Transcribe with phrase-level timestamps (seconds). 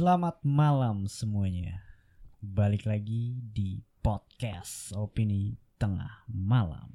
[0.00, 1.84] Selamat malam semuanya.
[2.40, 6.88] Balik lagi di podcast Opini Tengah Malam.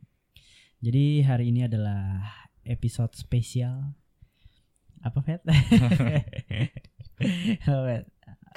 [0.81, 2.26] Jadi hari ini adalah
[2.65, 3.94] episode spesial.
[5.05, 5.46] Apa, Fet?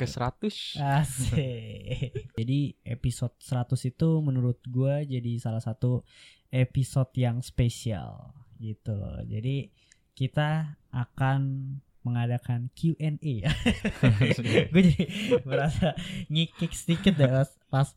[0.00, 2.32] Ke 100 Asik.
[2.32, 6.08] Jadi episode 100 itu menurut gua jadi salah satu
[6.48, 8.96] episode yang spesial gitu.
[9.28, 9.68] Jadi
[10.16, 11.76] kita akan
[12.06, 13.16] mengadakan Q&A.
[14.72, 15.04] gue jadi
[15.42, 15.94] merasa
[16.30, 17.88] ngikik sedikit deh pas, pas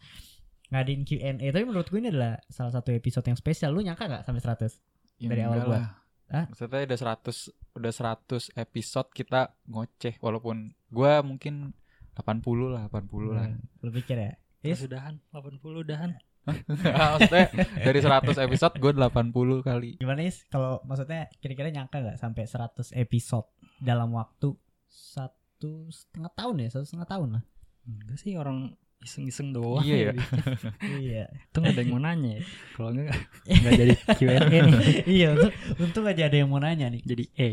[0.71, 1.47] ngadain Q&A.
[1.51, 3.71] Tapi menurut gue ini adalah salah satu episode yang spesial.
[3.75, 5.21] Lu nyangka gak sampai 100?
[5.21, 6.01] Ya Dari awal lah.
[6.31, 6.45] Hah?
[6.47, 11.75] Maksudnya udah 100 udah 100 episode kita ngoceh walaupun gua mungkin
[12.15, 13.45] 80 lah, 80 lah.
[13.51, 14.31] Hmm, Lu pikir ya?
[14.63, 14.79] Is?
[14.79, 16.15] Sudahan 80 udahan.
[16.47, 17.53] Maksudnya
[17.85, 19.89] dari 100 episode gue 80 kali.
[20.01, 20.41] Gimana Is?
[20.49, 23.45] Kalau maksudnya kira-kira nyangka gak sampai 100 episode
[23.81, 24.53] dalam waktu
[24.88, 26.70] satu setengah tahun ya?
[26.77, 27.44] Satu setengah tahun lah.
[27.90, 29.81] Enggak sih orang iseng-iseng doang.
[29.81, 30.13] Iya ya.
[31.01, 31.23] iya.
[31.49, 32.41] Itu nggak ada yang mau nanya ya.
[32.77, 33.18] Kalau enggak
[33.49, 34.96] enggak jadi Q&A nih.
[35.10, 37.01] iya, untung, untung aja ada yang mau nanya nih.
[37.01, 37.49] Jadi E.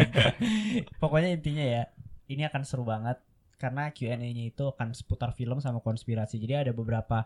[1.02, 1.82] Pokoknya intinya ya,
[2.28, 3.18] ini akan seru banget
[3.60, 6.36] karena Q&A-nya itu akan seputar film sama konspirasi.
[6.40, 7.24] Jadi ada beberapa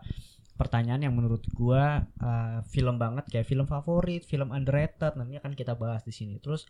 [0.55, 5.19] pertanyaan yang menurut gua uh, film banget kayak film favorit, film underrated.
[5.19, 6.39] Nanti akan kita bahas di sini.
[6.39, 6.67] Terus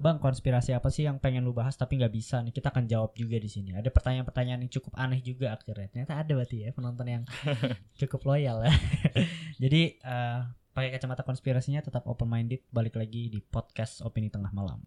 [0.00, 2.56] Bang, konspirasi apa sih yang pengen lu bahas tapi nggak bisa nih?
[2.56, 3.76] Kita akan jawab juga di sini.
[3.76, 5.92] Ada pertanyaan-pertanyaan yang cukup aneh juga akhirnya.
[5.92, 7.22] Ternyata ada berarti ya penonton yang
[8.00, 8.72] cukup loyal ya.
[9.62, 10.38] Jadi eh,
[10.72, 12.64] pakai kacamata konspirasinya tetap open minded.
[12.72, 14.80] Balik lagi di podcast opini tengah malam.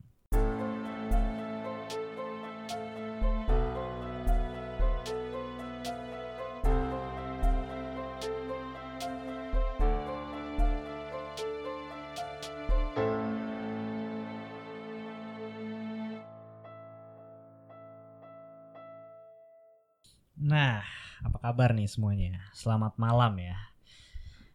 [21.44, 22.40] Kabar nih semuanya?
[22.56, 23.60] Selamat malam ya.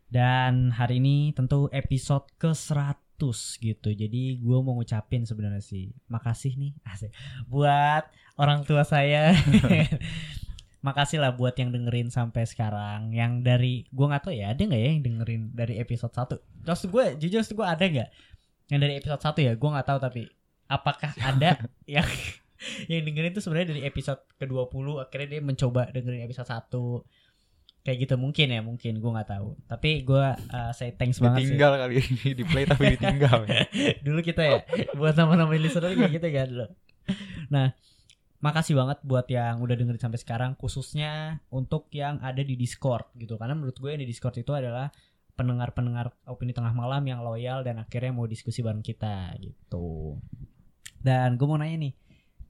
[0.09, 3.21] Dan hari ini tentu episode ke-100
[3.61, 3.93] gitu.
[3.93, 7.13] Jadi gue mau ngucapin sebenarnya sih makasih nih asik,
[7.45, 8.09] buat
[8.41, 9.37] orang tua saya.
[10.89, 13.13] makasih lah buat yang dengerin sampai sekarang.
[13.13, 16.83] Yang dari gue nggak tahu ya ada nggak ya yang dengerin dari episode 1 Terus
[16.89, 18.11] gue jujur gue ada nggak
[18.73, 19.53] yang dari episode 1 ya?
[19.61, 20.25] Gue nggak tahu tapi
[20.73, 21.69] apakah ada
[22.01, 22.09] yang
[22.91, 26.71] yang dengerin itu sebenarnya dari episode ke-20 akhirnya dia mencoba dengerin episode 1
[27.87, 29.57] kayak gitu mungkin ya mungkin gue nggak tahu.
[29.65, 31.57] Tapi gue uh, say thanks banget sih.
[31.57, 33.49] Ditinggal kali ini di play tapi ditinggal.
[33.49, 33.65] ya.
[34.07, 34.59] dulu kita ya
[34.93, 36.69] buat nama-nama listener kayak gitu kan dulu
[37.49, 37.73] nah
[38.39, 43.35] makasih banget buat yang udah dengerin sampai sekarang khususnya untuk yang ada di Discord gitu.
[43.35, 44.95] Karena menurut gue yang di Discord itu adalah
[45.35, 50.19] pendengar-pendengar opini tengah malam yang loyal dan akhirnya mau diskusi bareng kita gitu.
[50.99, 51.95] Dan gue mau nanya nih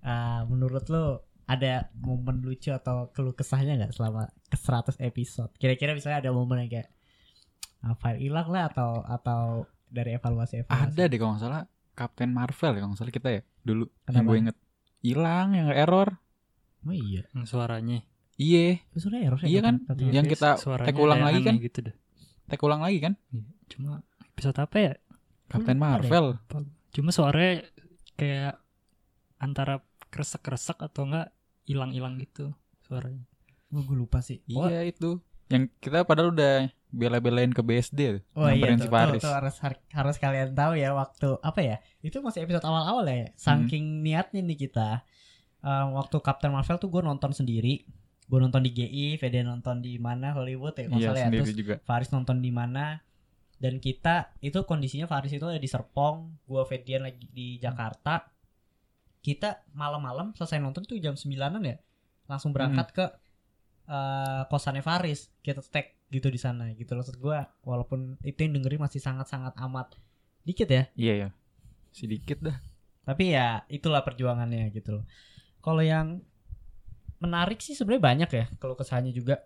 [0.04, 5.97] uh, menurut lo ada momen lucu atau keluh kesahnya nggak selama ke 100 episode kira-kira
[5.97, 6.88] misalnya ada momen yang kayak
[7.81, 11.62] ah, file hilang lah atau atau dari evaluasi evaluasi Ada deh kalau nggak salah
[11.97, 13.84] Captain Marvel ya kalau nggak salah kita ya dulu.
[13.88, 14.28] Yang Kenapa?
[14.28, 14.56] gue inget
[15.00, 16.08] hilang yang error.
[16.84, 17.98] oh iya Yang suaranya.
[18.38, 19.75] Iya, Itu sebenarnya error Iya kan?
[19.98, 20.10] Iya.
[20.14, 21.54] Yang kita Suaranya tag ulang ada lagi kan?
[21.58, 21.94] gitu deh.
[22.47, 23.12] tag ulang lagi kan?
[23.66, 23.92] Cuma
[24.22, 24.92] episode apa ya?
[25.50, 25.82] Captain deh.
[25.82, 26.26] Marvel.
[26.94, 27.66] Cuma suaranya
[28.14, 28.62] kayak
[29.42, 31.30] antara kresek-kresek atau enggak
[31.64, 33.24] hilang-hilang gitu suaranya.
[33.69, 34.41] Oh, gue lupa sih.
[34.52, 35.20] Oh, Iya itu.
[35.48, 39.20] Yang kita padahal udah bela-belain ke BSD oh iya tuh, si tuh, Paris.
[39.20, 41.76] tuh harus har- harus kalian tahu ya waktu apa ya?
[42.00, 43.28] Itu masih episode awal-awal ya.
[43.34, 45.04] Saking niatnya nih kita.
[45.58, 47.84] Um, waktu Captain Marvel tuh gue nonton sendiri.
[48.25, 51.25] Gue nonton di GI, Fede nonton di mana Hollywood ya, kalau Iya ya.
[51.28, 51.75] sendiri Terus juga.
[51.82, 53.00] Faris nonton di mana
[53.58, 58.28] dan kita itu kondisinya Faris itu ada di Serpong, gua Fedian lagi di Jakarta.
[59.20, 61.76] Kita malam-malam selesai nonton tuh jam 9-an ya.
[62.28, 63.04] Langsung berangkat ke
[63.88, 65.32] eh, kosannya Faris.
[65.42, 67.04] Kita tag gitu di sana gitu loh.
[67.04, 69.96] Maksud gua walaupun itu yang dengerin masih sangat-sangat amat
[70.46, 70.88] dikit ya.
[70.96, 71.28] Iya ya.
[71.92, 72.56] Sedikit dah.
[73.04, 75.04] Tapi ya itulah perjuangannya gitu loh.
[75.60, 76.22] Kalau yang
[77.19, 79.43] menarik sih sebenarnya banyak ya kalau kesannya juga.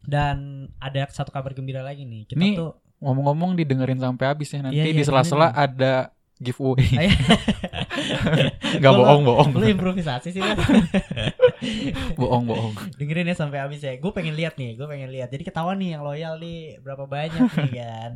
[0.00, 2.24] Dan ada satu kabar gembira lagi nih.
[2.24, 6.88] Kita Nih, tuh Ngomong-ngomong didengerin sampai habis ya nanti Iya, iya, di sela-sela ada giveaway.
[8.74, 9.48] Enggak Kalau- bohong, bohong.
[9.52, 10.40] lu improvisasi sih
[12.20, 12.74] bohong, bohong.
[12.96, 13.94] dengerin ya sampai habis ya.
[14.00, 15.28] Gue pengen lihat nih gue pengen lihat.
[15.28, 18.10] Jadi ketahuan nih yang loyal nih berapa banyak nih kan?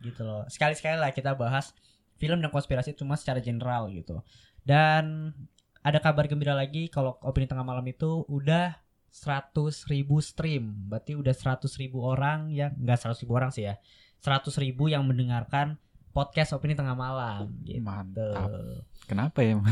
[0.00, 0.44] Gitu loh.
[0.46, 1.72] Sekali sekali lah kita bahas
[2.20, 4.20] film dan konspirasi cuma secara general gitu.
[4.60, 5.32] Dan
[5.80, 8.76] ada kabar gembira lagi kalau opini tengah malam itu udah
[9.08, 9.56] 100
[9.88, 10.86] ribu stream.
[10.86, 13.80] Berarti udah 100 ribu orang yang enggak 100 ribu orang sih ya.
[14.20, 15.80] 100 ribu yang mendengarkan
[16.10, 18.50] podcast opini tengah malam gitu Mantap.
[19.06, 19.58] Kenapa ya?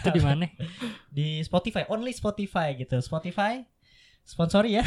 [0.00, 0.48] Itu di mana?
[1.12, 3.00] di Spotify, only Spotify gitu.
[3.00, 3.64] Spotify
[4.24, 4.84] sponsori ya.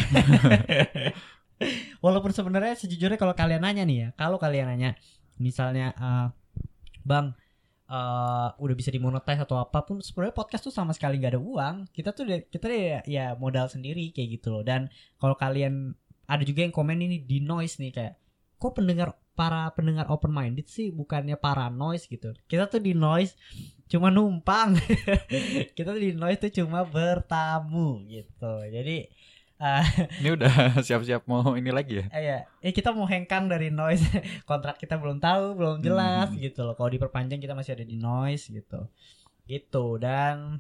[2.05, 4.97] Walaupun sebenarnya sejujurnya kalau kalian nanya nih ya, kalau kalian nanya
[5.41, 6.27] misalnya eh,
[7.05, 7.33] Bang
[7.89, 11.75] eh, udah bisa dimonetize atau apa pun sebenarnya podcast tuh sama sekali nggak ada uang.
[11.89, 14.63] Kita tuh kita ya, ya modal sendiri kayak gitu loh.
[14.65, 15.97] Dan kalau kalian
[16.29, 18.13] ada juga yang komen ini di noise nih kayak
[18.59, 22.35] kok pendengar para pendengar open minded sih bukannya para noise gitu.
[22.45, 23.39] Kita tuh di noise
[23.87, 24.75] cuma numpang.
[25.79, 28.53] kita tuh di noise tuh cuma bertamu gitu.
[28.67, 29.07] Jadi
[29.59, 29.85] eh
[30.23, 30.53] Ini udah
[30.87, 32.05] siap-siap mau ini lagi ya?
[32.11, 34.03] Eh, ya, eh kita mau hengkang dari noise.
[34.49, 36.39] Kontrak kita belum tahu, belum jelas Hmm.
[36.39, 36.75] gitu loh.
[36.75, 38.91] Kalau diperpanjang kita masih ada di noise gitu.
[39.47, 40.59] Gitu dan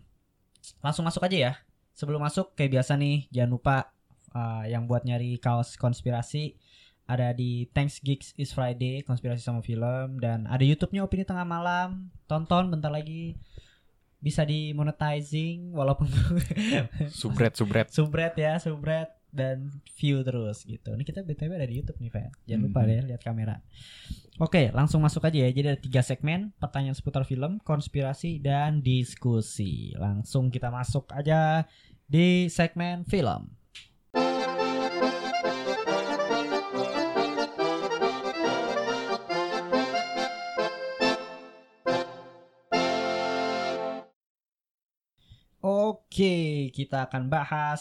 [0.79, 1.53] langsung masuk aja ya.
[1.95, 3.75] Sebelum masuk kayak biasa nih, jangan lupa
[4.31, 6.55] uh, yang buat nyari kaos konspirasi
[7.09, 10.21] ada di Thanks Geeks is Friday konspirasi sama film.
[10.21, 12.13] Dan ada YouTube-nya opini tengah malam.
[12.29, 13.33] Tonton bentar lagi.
[14.19, 16.05] Bisa di monetizing walaupun
[17.09, 17.89] Subret, subret.
[17.89, 19.09] subret ya subret.
[19.29, 20.89] Dan view terus gitu.
[20.89, 22.89] Ini kita btw ada di YouTube nih Fan jangan lupa Hmm.
[22.89, 23.61] deh lihat kamera.
[24.37, 25.49] Oke langsung masuk aja ya.
[25.49, 29.93] Jadi ada tiga segmen pertanyaan seputar film konspirasi dan diskusi.
[29.93, 31.69] Langsung kita masuk aja
[32.05, 33.53] di segmen film
[46.19, 47.79] Oke, kita akan bahas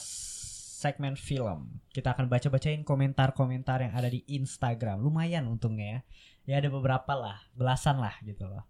[0.78, 1.82] segmen film.
[1.90, 5.02] Kita akan baca-bacain komentar-komentar yang ada di Instagram.
[5.02, 6.06] Lumayan untungnya
[6.46, 6.54] ya.
[6.54, 8.62] Ya ada beberapa lah, belasan lah gitu loh.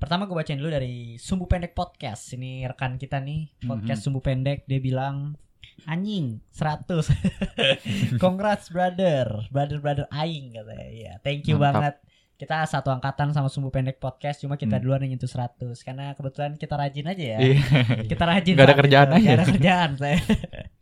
[0.00, 2.32] Pertama gue bacain dulu dari Sumbu Pendek Podcast.
[2.32, 4.64] Ini rekan kita nih, podcast Sumbu Pendek.
[4.64, 5.36] Dia bilang,
[5.84, 7.12] anjing 100.
[8.24, 10.88] Congrats brother, brother-brother aing katanya.
[10.88, 12.00] Ya, thank you Mantap.
[12.00, 12.11] banget.
[12.42, 14.82] Kita satu angkatan sama Sumbu Pendek Podcast, cuma kita Hmm.
[14.82, 17.62] duluan yang nyentuh 100 karena kebetulan kita rajin aja ya Iya.
[18.10, 19.14] kita rajin Nggak ada Pak, kerjaan gitu.
[19.14, 19.22] aja.
[19.22, 20.18] Nggak ada kerjaan saya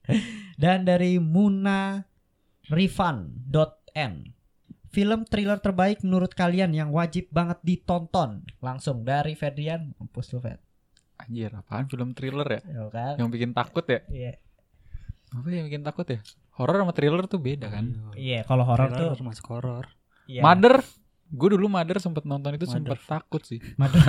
[0.63, 2.01] dan dari Muna
[2.67, 4.13] Rifan.n
[4.89, 10.59] film thriller terbaik menurut kalian yang wajib banget ditonton langsung dari Ferdian mampus lu Fed
[11.19, 12.61] Anjir, apaan film thriller ya?
[12.65, 14.01] Yo kan Yang bikin takut ya?
[14.09, 14.33] iya
[15.31, 16.19] Apa yang bikin takut ya?
[16.57, 17.93] Horor sama thriller tuh beda kan?
[18.17, 19.85] iya kalau horor tuh masuk horor.
[20.25, 20.41] iya.
[20.41, 20.81] Mother
[21.31, 22.75] Gue dulu Mother sempet nonton itu Mother.
[22.77, 24.03] sempet takut sih Mother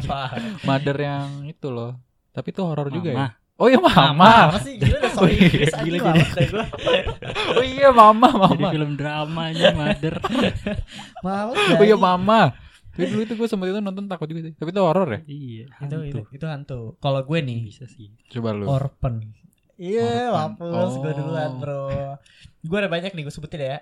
[0.00, 0.30] Pak.
[0.62, 1.98] Mother yang itu loh
[2.30, 3.28] Tapi itu horor juga ya Mama.
[3.54, 5.46] Oh iya Mama Mama apa sih gila sorry Oh, iya.
[5.46, 6.68] Inggris Gila, jadi-.
[7.58, 10.14] Oh iya Mama Jadi Mama film dramanya Mother.
[11.24, 11.96] Males Oh iya.
[11.96, 12.40] Mama
[12.90, 15.20] Tapi dulu itu gue sempet itu nonton takut juga sih Tapi itu horor ya?
[15.24, 15.66] iya.
[15.80, 16.20] itu itu hantu.
[16.30, 18.10] itu hantu kalau gue nih Bisa sih.
[18.28, 19.22] Coba lu Orphan.
[19.74, 20.54] Iya, Orphan.
[20.54, 21.14] mampus gue Oh.
[21.16, 21.82] duluan, Bro.
[22.60, 23.78] Gue ada banyak nih gue sebutin ya.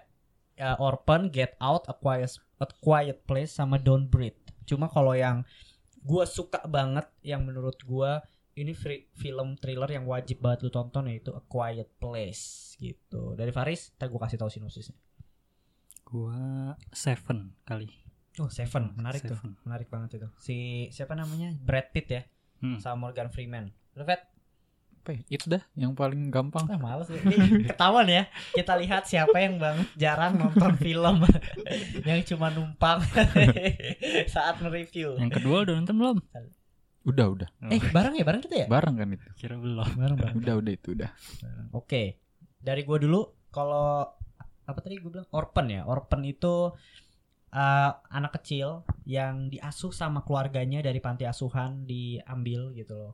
[0.53, 2.29] Ya, Orphan, Get Out, A Quiet,
[2.61, 4.37] A Quiet Place sama Don't Breathe.
[4.63, 5.43] Cuma kalau yang
[5.99, 8.11] gue suka banget yang menurut gue
[8.53, 13.33] ini free, film thriller yang wajib banget lu tonton yaitu A Quiet Place gitu.
[13.33, 14.97] Dari Faris, ntar gue kasih tahu sinopsisnya.
[16.05, 17.89] Gua Seven kali.
[18.37, 19.37] Oh, Seven, menarik tuh.
[19.37, 19.57] Seven.
[19.65, 20.29] Menarik banget itu.
[20.37, 20.57] Si
[20.89, 21.53] siapa namanya?
[21.57, 22.23] Brad Pitt ya,
[22.61, 22.77] Hmm.
[22.79, 23.73] sama Morgan Freeman.
[23.97, 24.21] Lu Vet?
[25.03, 25.21] Apa ya?
[25.35, 27.19] It's dah yang paling gampang Ah males ya.
[27.19, 28.31] Ini ketahuan ya.
[28.55, 31.27] Kita lihat siapa yang banget jarang nonton film
[32.09, 33.03] yang cuma numpang
[34.35, 35.19] saat nge-review.
[35.19, 36.17] Yang kedua udah nonton belum?
[37.03, 38.67] Udah udah Eh, bareng ya, bareng kita ya?
[38.71, 39.91] Bareng kan itu Kira belum.
[39.99, 40.37] Bareng, bareng.
[40.39, 41.11] Udah udah itu udah
[41.75, 42.23] Oke.
[42.63, 44.07] Dari gua dulu kalau
[44.63, 45.83] apa tadi gue bilang orphan ya.
[45.83, 46.71] Orphan itu
[47.51, 53.13] uh, anak kecil yang diasuh sama keluarganya dari panti asuhan diambil gitu loh.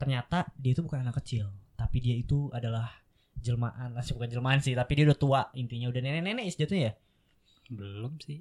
[0.00, 2.88] Ternyata dia itu bukan anak kecil, tapi dia itu adalah
[3.36, 6.92] jelmaan, masih bukan jelmaan sih, tapi dia udah tua intinya udah nenek-nenek jatuhnya ya.
[7.68, 8.40] Belum sih.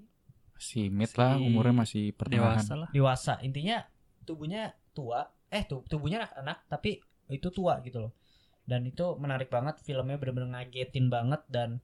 [0.59, 2.89] Si mid lah Si umurnya masih pertengahan Dewasa lah.
[2.91, 3.79] dewasa intinya
[4.27, 6.99] tubuhnya tua eh tu tubuhnya anak, anak tapi
[7.31, 8.13] itu tua gitu loh
[8.69, 11.81] dan itu menarik banget filmnya bener-bener ngagetin banget dan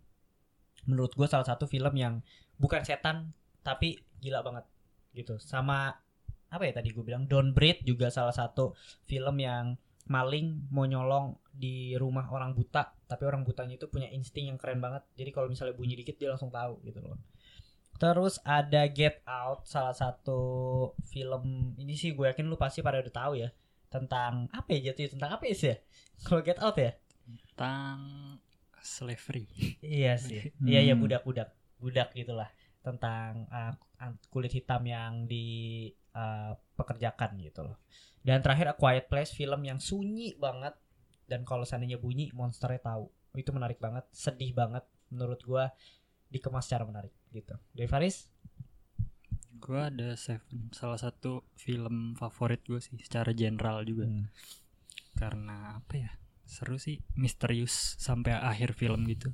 [0.85, 2.21] menurut gue salah satu film yang
[2.61, 3.33] bukan setan
[3.65, 4.69] tapi gila banget
[5.17, 5.97] gitu sama
[6.55, 8.73] apa ya tadi gue bilang Don't Breathe juga salah satu
[9.05, 14.53] film yang maling mau nyolong di rumah orang buta tapi orang butanya itu punya insting
[14.53, 17.17] yang keren banget jadi kalau misalnya bunyi dikit dia langsung tahu gitu loh
[17.95, 20.39] Terus ada Get Out, salah satu
[21.07, 23.49] film ini sih gue yakin lu pasti pada udah tahu ya
[23.87, 25.75] tentang apa ya jatuhnya tentang apa sih ya?
[26.27, 26.91] Kalau Get Out ya?
[27.55, 27.97] Tentang
[28.83, 29.47] slavery.
[29.79, 30.51] Iya sih.
[30.69, 31.07] Iya iya Hmm.
[31.07, 32.51] budak-budak, budak gitulah
[32.83, 33.73] tentang uh,
[34.29, 35.25] kulit hitam yang
[36.15, 37.75] dipekerjakan gitu loh.
[38.23, 40.73] Dan terakhir A Quiet Place film yang sunyi banget
[41.27, 43.11] dan kalau seandainya bunyi monsternya tahu.
[43.35, 45.69] Itu menarik banget, sedih banget menurut gua
[46.31, 47.53] dikemas secara menarik gitu.
[47.75, 48.31] Dari Faris?
[49.55, 54.29] gue ada Seven salah satu film favorit gue sih secara general juga Hmm.
[55.17, 56.11] karena apa ya
[56.45, 59.33] seru sih misterius sampai akhir film gitu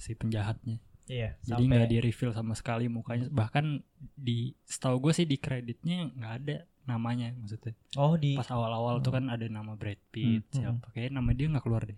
[0.00, 3.78] si penjahatnya Iya, jadi nggak di reveal sama sekali mukanya bahkan
[4.12, 9.10] di setahu gue sih di kreditnya nggak ada namanya maksudnya Oh, di pas awal-awal tuh
[9.10, 10.74] kan ada nama Brad Pitt Hmm.
[10.74, 11.94] siapa kayaknya nama dia nggak keluar deh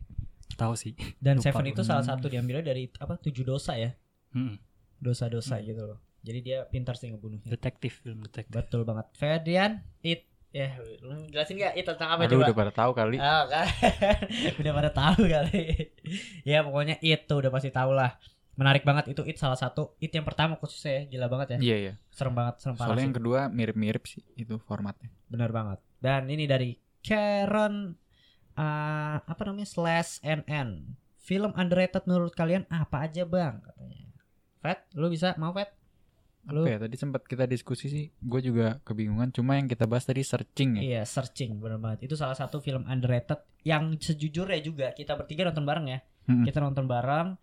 [0.54, 3.14] tahu sih dan lupa Seven itu salah satu diambilnya dari apa?
[3.16, 3.94] Tujuh dosa ya.
[4.30, 4.58] Hmm,
[4.98, 5.64] Dosa-dosa Hmm.
[5.64, 5.98] gitu loh.
[6.18, 7.46] Jadi dia pintar sih ngebunuhnya.
[7.46, 9.06] detektif film detektif Betul banget.
[9.14, 9.72] Ferdian,
[10.02, 12.44] it ya lu jelasin gak it tentang apa Aduh coba?
[12.44, 13.16] udah pada tahu kali.
[13.16, 13.66] Ah, kan.
[14.60, 15.64] udah pada tahu kali.
[16.50, 18.18] ya pokoknya itu udah pasti tahu lah.
[18.58, 21.14] Menarik banget itu it salah satu it yang pertama khususnya ya.
[21.14, 21.58] Gila banget ya.
[21.62, 21.92] Iya iya.
[22.10, 25.14] Serem banget, serem parah Soalnya yang kedua mirip-mirip sih itu formatnya.
[25.30, 25.78] Bener banget.
[26.02, 27.94] Dan ini dari Karen
[28.58, 30.98] eh, apa namanya slash NN.
[31.22, 33.62] Film underrated menurut kalian apa aja bang?
[33.62, 34.10] Katanya.
[34.58, 35.70] Fat, lu bisa mau Fat?
[36.48, 38.06] Lu Apa ya tadi sempat kita diskusi sih.
[38.24, 39.30] Gue juga kebingungan.
[39.30, 40.82] Cuma yang kita bahas tadi searching ya.
[40.82, 42.08] Iya searching bener banget.
[42.08, 45.98] Itu salah satu film underrated yang sejujurnya juga kita bertiga nonton bareng ya.
[46.26, 46.48] Mm-mm.
[46.48, 47.36] Kita nonton bareng.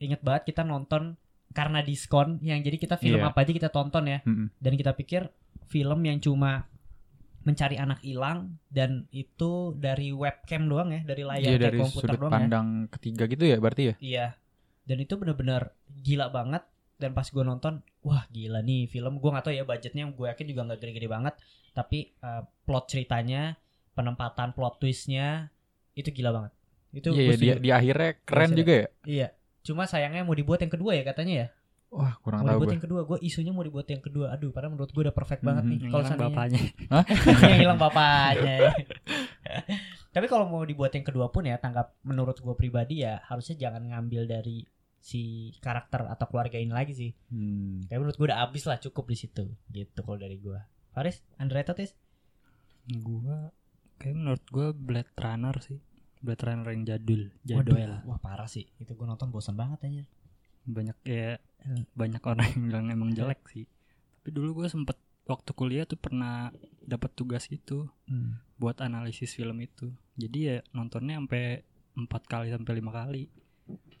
[0.00, 1.14] Ingat banget kita nonton
[1.52, 3.30] karena diskon yang jadi kita film Iya.
[3.30, 4.18] apa aja kita tonton ya.
[4.24, 4.48] Mm-mm.
[4.56, 5.28] Dan kita pikir
[5.68, 6.66] film yang cuma
[7.40, 12.20] mencari anak hilang dan itu dari webcam doang ya, dari layar kayak dari komputer sudut
[12.20, 12.36] doang ya.
[12.36, 13.94] pandang ketiga gitu ya berarti ya.
[14.00, 14.26] Iya.
[14.84, 16.64] Dan itu bener-bener gila banget.
[17.00, 19.24] Dan pas gue nonton, wah gila nih film.
[19.24, 21.34] Gue gak tahu ya budgetnya, gue yakin juga nggak gede-gede banget.
[21.72, 23.56] Tapi eh, plot ceritanya,
[23.96, 25.48] penempatan plot twistnya
[25.96, 26.52] itu gila banget.
[26.92, 28.86] Itu gua iya, di, di akhirnya keren juga ya.
[29.08, 29.28] Iya.
[29.62, 31.48] Cuma sayangnya mau dibuat yang kedua ya katanya ya.
[31.90, 32.74] Wah kurang Mau tahu dibuat gue.
[32.78, 34.30] yang kedua, gue isunya mau dibuat yang kedua.
[34.30, 35.78] Aduh, padahal menurut gue udah perfect banget nih.
[35.90, 36.60] Kalau hilang bapaknya
[37.50, 38.54] yang hilang bapaknya.
[38.62, 38.72] ya.
[40.14, 43.82] Tapi kalau mau dibuat yang kedua pun ya, tanggap menurut gue pribadi ya harusnya jangan
[43.90, 44.62] ngambil dari
[45.02, 47.10] si karakter atau keluarga ini lagi sih.
[47.34, 47.82] Hmm.
[47.90, 49.44] Kayak menurut gue udah abis lah cukup di situ.
[49.66, 50.58] Gitu kalau dari gue.
[50.94, 51.92] Faris, underrated is?
[52.98, 53.54] gua
[54.00, 55.78] kayak menurut gua Blade Runner sih
[56.22, 58.68] Runner yang jadul jadul Waduh, wah parah sih.
[58.76, 60.04] Itu gue nonton bosan banget aja.
[60.60, 61.84] banyak ya Hmm.
[61.92, 63.68] banyak orang yang bilang emang jelek sih
[64.16, 64.96] tapi dulu gua sempet
[65.28, 66.48] waktu kuliah tuh pernah
[66.80, 67.84] dapat tugas itu
[68.56, 71.60] buat analisis film itu jadi ya nontonnya sampai
[71.92, 73.28] empat kali sampai lima kali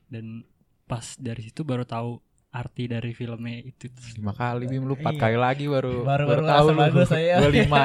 [0.08, 0.40] dan
[0.88, 2.16] pas dari situ baru tahu
[2.50, 5.20] arti dari filmnya itu Lima kali Bim lu empat Iya.
[5.20, 6.78] kali lagi baru Baru- baru tahu lu.
[6.78, 7.38] bagus saya.
[7.38, 7.84] Gua lima.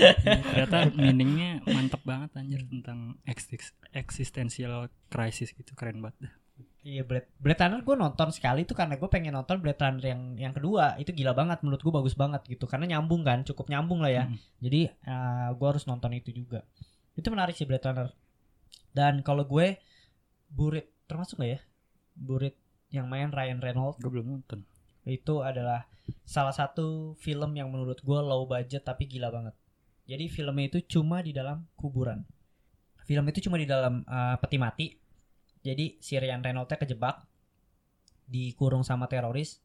[0.46, 6.32] ternyata meaningnya mantep banget anjir tentang exis- existential crisis gitu keren banget.
[6.80, 10.20] Iya Blade Blade Runner gue nonton sekali tuh karena gue pengen nonton Blade Runner yang
[10.38, 13.98] yang kedua itu gila banget menurut gue bagus banget gitu karena nyambung kan cukup nyambung
[13.98, 14.38] lah ya Mm.
[14.60, 14.80] jadi
[15.52, 16.62] gue harus nonton itu juga
[17.12, 18.14] itu menarik sih Blade Runner
[18.92, 19.82] dan kalau gue
[20.46, 21.60] Burit termasuk gak ya
[22.14, 22.54] Burit
[22.90, 23.98] yang main Ryan Reynolds.
[23.98, 24.62] Gue belum nonton.
[25.06, 25.86] Itu adalah
[26.22, 29.54] salah satu film yang menurut gue low budget tapi gila banget.
[30.06, 32.22] Jadi filmnya itu cuma di dalam kuburan.
[33.06, 34.86] Film itu cuma di dalam uh, peti mati.
[35.62, 37.26] Jadi si Ryan Reynolds kejebak
[38.26, 39.62] dikurung sama teroris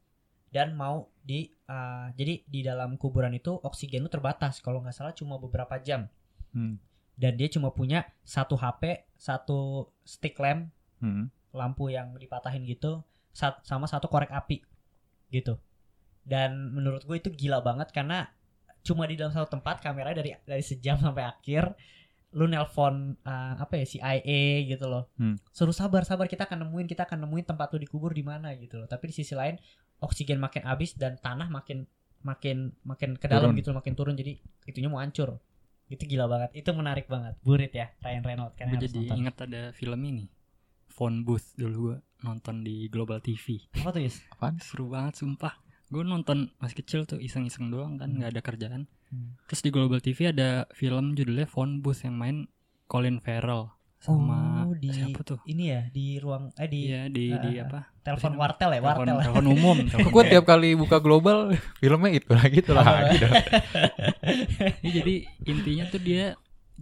[0.50, 4.58] dan mau di uh, jadi di dalam kuburan itu oksigen itu terbatas.
[4.62, 6.10] Kalau nggak salah cuma beberapa jam.
[6.52, 6.76] Hmm.
[7.16, 10.68] dan dia cuma punya satu HP satu stick lamp
[11.02, 11.34] Hmm.
[11.52, 14.60] Lampu yang dipatahin gitu sat- sama satu korek api
[15.32, 15.56] gitu.
[16.22, 18.30] Dan menurut gue itu gila banget karena
[18.82, 21.74] cuma di dalam satu tempat kamera dari dari sejam sampai akhir
[22.32, 25.12] lu nelpon uh, apa ya CIA gitu loh.
[25.20, 25.36] Hmm.
[25.52, 28.80] suruh sabar sabar kita akan nemuin kita akan nemuin tempat lu dikubur di mana gitu
[28.80, 28.88] loh.
[28.88, 29.60] Tapi di sisi lain
[30.00, 31.84] oksigen makin habis dan tanah makin
[32.24, 33.60] makin makin ke dalam Turun.
[33.60, 34.14] gitu makin turun.
[34.16, 35.36] Jadi itunya mau hancur.
[35.92, 36.56] Itu gila banget.
[36.56, 37.36] Itu menarik banget.
[37.44, 40.24] Burit ya Ryan Reynolds kan jadi ingat ada film ini
[40.92, 44.20] Phone Booth dulu gue nonton di Global TV apa tuh Yus?
[44.30, 44.60] Apaan?
[44.60, 45.56] seru banget sumpah
[45.88, 49.36] gue nonton masih kecil tuh iseng-iseng doang kan nggak ada kerjaan Hmm.
[49.44, 52.48] terus di Global TV ada film judulnya Phone Booth yang main
[52.86, 53.68] Colin Farrell
[53.98, 57.68] sama Oh, di siapa tuh ini ya di ruang eh di Iya di di Ah,
[57.68, 58.40] apa telepon namanya?
[58.42, 61.38] wartel ya telepon wartel telepon umum Kok telepon gue tiap kali buka global
[61.76, 63.16] filmnya itu lagi itu lagi.
[64.80, 66.24] Iya, jadi intinya tuh dia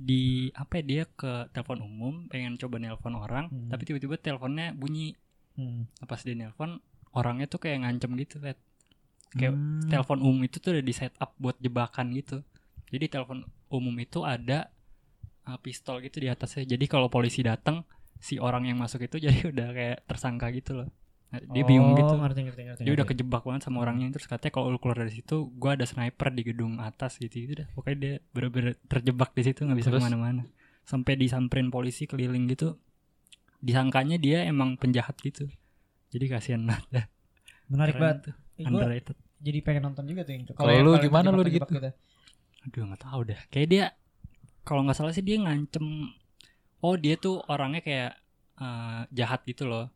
[0.00, 3.68] di apa ya dia ke telepon umum pengen coba nelpon orang Hmm.
[3.68, 5.12] tapi tiba-tiba teleponnya bunyi
[5.52, 5.84] Hmm.
[6.00, 6.80] Pas dia nelpon
[7.10, 8.56] orangnya tuh kayak ngancem gitu Red.
[9.30, 9.84] kayak Hmm.
[9.86, 12.40] telepon umum itu tuh udah di setup buat jebakan gitu
[12.88, 14.72] jadi telepon umum itu ada
[15.44, 17.84] uh, pistol gitu di atasnya jadi kalau polisi datang
[18.16, 20.88] si orang yang masuk itu jadi udah kayak tersangka gitu loh
[21.30, 22.82] Dia bingung Oh, gitu ngerti ngerti ngerti.
[22.82, 25.86] dia udah kejebak banget sama orangnya terus katanya kalau lu keluar dari situ gua ada
[25.86, 29.90] sniper di gedung atas gitu gitu dah pokoknya dia bener-bener terjebak di situ nggak bisa
[29.94, 30.42] ke mana-mana
[30.82, 32.74] sampai disamperin polisi keliling gitu
[33.62, 35.46] disangkanya dia emang penjahat gitu
[36.10, 37.06] jadi kasihan banget dah.
[37.70, 38.18] menarik Keren banget.
[38.26, 38.34] tuh.
[38.58, 40.52] Eh, underrated jadi pengen nonton juga tuh yang itu.
[40.52, 41.90] Kalau lu gimana lu dijebak-jebak gitu?
[42.68, 43.40] Aduh nggak tahu dah.
[43.48, 43.84] Kayak dia
[44.68, 46.12] kalau nggak salah sih dia ngancem.
[46.84, 48.12] Oh dia tuh orangnya kayak
[48.60, 49.88] eh, jahat gitu loh.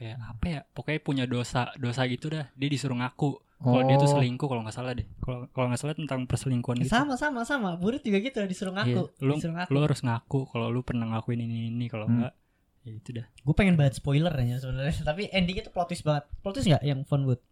[0.00, 0.60] Kayak apa ya?
[0.66, 2.48] Pokoknya punya dosa dosa gitu dah.
[2.52, 3.36] Dia disuruh ngaku.
[3.60, 4.12] Kalau dia tuh Oh.
[4.16, 5.04] selingkuh kalau nggak salah deh.
[5.20, 6.96] Kalau kalau nggak salah tentang perselingkuhan Eh, gitu.
[6.96, 7.76] Sama sama sama.
[7.76, 9.12] Burit juga gitu disuruh ngaku.
[9.12, 9.70] Iya, lu, disuruh ngaku.
[9.70, 12.24] lu harus ngaku kalau lu pernah ngakuin ini ini kalau Hmm.
[12.24, 12.32] enggak
[12.80, 13.26] ya itu dah.
[13.38, 14.96] Gue pengen banget spoiler ya sebenarnya.
[15.04, 16.24] Tapi endingnya tuh plot twist banget.
[16.40, 17.44] Plot twist nggak yang Von Boot?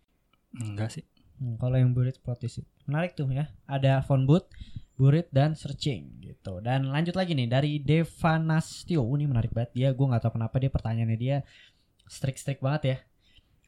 [0.54, 1.04] Enggak sih.
[1.36, 2.64] Hmm, kalau yang Burit plot twist.
[2.84, 3.52] Menarik tuh ya.
[3.68, 4.48] Ada Von Boot,
[4.96, 6.58] Burit dan Searching gitu.
[6.58, 9.00] Dan lanjut lagi nih dari Devanastio.
[9.00, 9.88] Oh, ini menarik banget dia.
[9.92, 11.36] Gue nggak tahu kenapa dia pertanyaannya dia
[12.08, 12.96] strik-strik banget ya.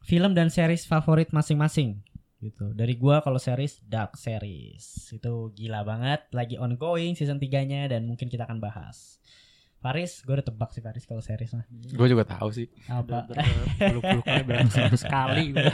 [0.00, 2.00] Film dan series favorit masing-masing
[2.40, 2.72] gitu.
[2.72, 5.12] Dari gua kalau series Dark Series.
[5.12, 9.20] Itu gila banget, lagi ongoing season 3-nya dan mungkin kita akan bahas.
[9.80, 11.64] Faris, gue udah tebak sih Faris kalau series mah.
[11.72, 12.68] Gue juga tahu sih.
[12.84, 13.24] Apa?
[13.80, 15.72] Puluh-puluh kali beratus kali udah.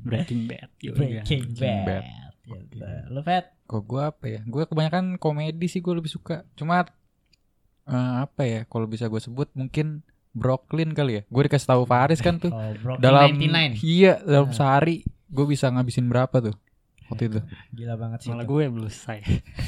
[0.00, 0.72] Breaking Bad.
[0.80, 1.84] Breaking kan.
[1.84, 2.04] Bad.
[2.48, 2.80] Gitu.
[3.12, 3.52] Lu Fat?
[3.68, 4.40] Kok gue apa ya?
[4.48, 6.48] Gue kebanyakan komedi sih gue lebih suka.
[6.56, 6.88] Cuma
[7.84, 8.60] eh, apa ya?
[8.64, 11.22] Kalau bisa gue sebut mungkin Brooklyn kali ya.
[11.26, 13.80] Gue dikasih tahu Faris kan tuh Oh, Brooklyn dalam 99.
[13.80, 14.54] iya dalam Nah.
[14.54, 16.54] sehari gue bisa ngabisin berapa tuh
[17.06, 17.40] waktu itu
[17.72, 18.30] Gila banget sih.
[18.30, 18.50] Malah itu.
[18.52, 19.18] gue belum selesai.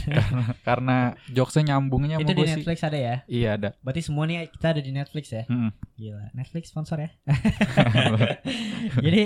[0.66, 0.96] karena
[1.28, 3.16] jokesnya nyambungnya Itu sama di gue sih Netflix ada ya?
[3.26, 5.42] iya ada Berarti semua nih kita ada di Netflix ya?
[5.46, 5.70] Mm-mm.
[5.96, 6.30] Gila.
[6.32, 7.10] Netflix sponsor ya?
[8.98, 9.22] Jadi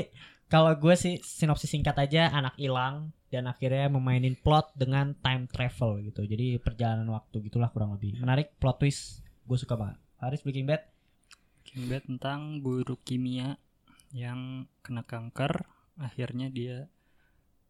[0.47, 6.01] kalau gue sih sinopsis singkat aja anak hilang dan akhirnya memainin plot dengan time travel
[6.03, 6.23] gitu.
[6.23, 8.17] Jadi perjalanan waktu gitulah kurang lebih.
[8.17, 9.21] Menarik plot twist.
[9.43, 9.99] Gue suka banget.
[10.17, 10.87] Haris Breaking Bad.
[11.77, 13.61] Bad tentang guru kimia
[14.17, 15.69] yang kena kanker,
[16.01, 16.89] akhirnya dia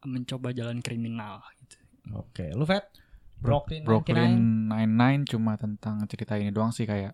[0.07, 1.77] mencoba jalan kriminal gitu.
[2.15, 2.87] Oke, lu Fat?
[3.37, 4.33] Brooklyn, Brooklyn
[4.71, 7.13] Nine-Nine cuma tentang cerita ini doang sih kayak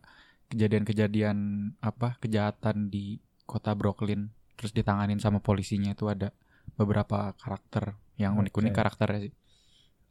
[0.53, 1.37] kejadian-kejadian
[1.83, 6.31] apa kejahatan di kota Brooklyn terus ditanganin sama polisinya itu ada
[6.79, 8.79] beberapa karakter yang unik-unik Oke.
[8.79, 9.33] karakternya sih.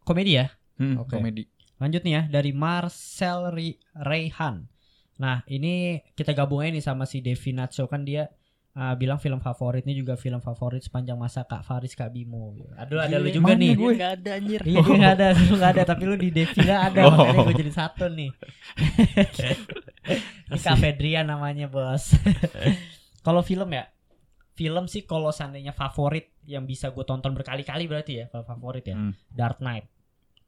[0.03, 0.51] Komedi ya?
[0.81, 1.15] Hmm, Oke.
[1.15, 1.47] komedi.
[1.79, 4.67] Lanjut nih ya dari Marcel Ri- Reyhan.
[5.21, 8.25] Nah ini kita gabungin nih sama si Devi Natso kan dia
[8.73, 12.57] uh, bilang film favoritnya juga film favorit sepanjang masa Kak Faris Kak Bimo.
[12.73, 13.77] Aduh ada lu juga nih.
[13.77, 13.93] gue?
[14.01, 14.61] Gak ada anjir.
[14.65, 17.13] Iya dia nggak ada, lu nggak ada, tapi lu di Devi nggak ada, Oh.
[17.13, 18.31] makanya gue jadi satu nih.
[20.51, 22.17] Ini Kak Fedrian namanya bos.
[23.25, 23.85] kalau film ya,
[24.57, 28.97] film sih kalau seandainya favorit yang bisa gue tonton berkali-kali berarti ya, kalau favorit ya.
[28.97, 29.13] Hmm.
[29.29, 29.85] Dark Knight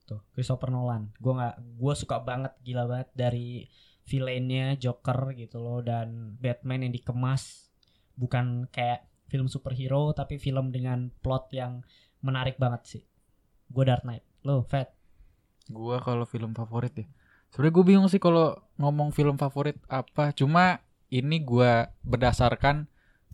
[0.04, 3.64] tuh Christopher Nolan gue nggak gue suka banget gila banget dari
[4.04, 7.72] villainnya Joker gitu loh dan Batman yang dikemas
[8.20, 11.82] bukan kayak film superhero tapi film dengan plot yang
[12.22, 13.04] menarik banget sih
[13.72, 15.04] gue Dark Knight lo Fat
[15.72, 17.08] Gua kalau film favorit ya.
[17.54, 20.34] Sebenarnya gue bingung sih kalau ngomong film favorit apa.
[20.34, 20.82] Cuma
[21.14, 22.90] ini gua berdasarkan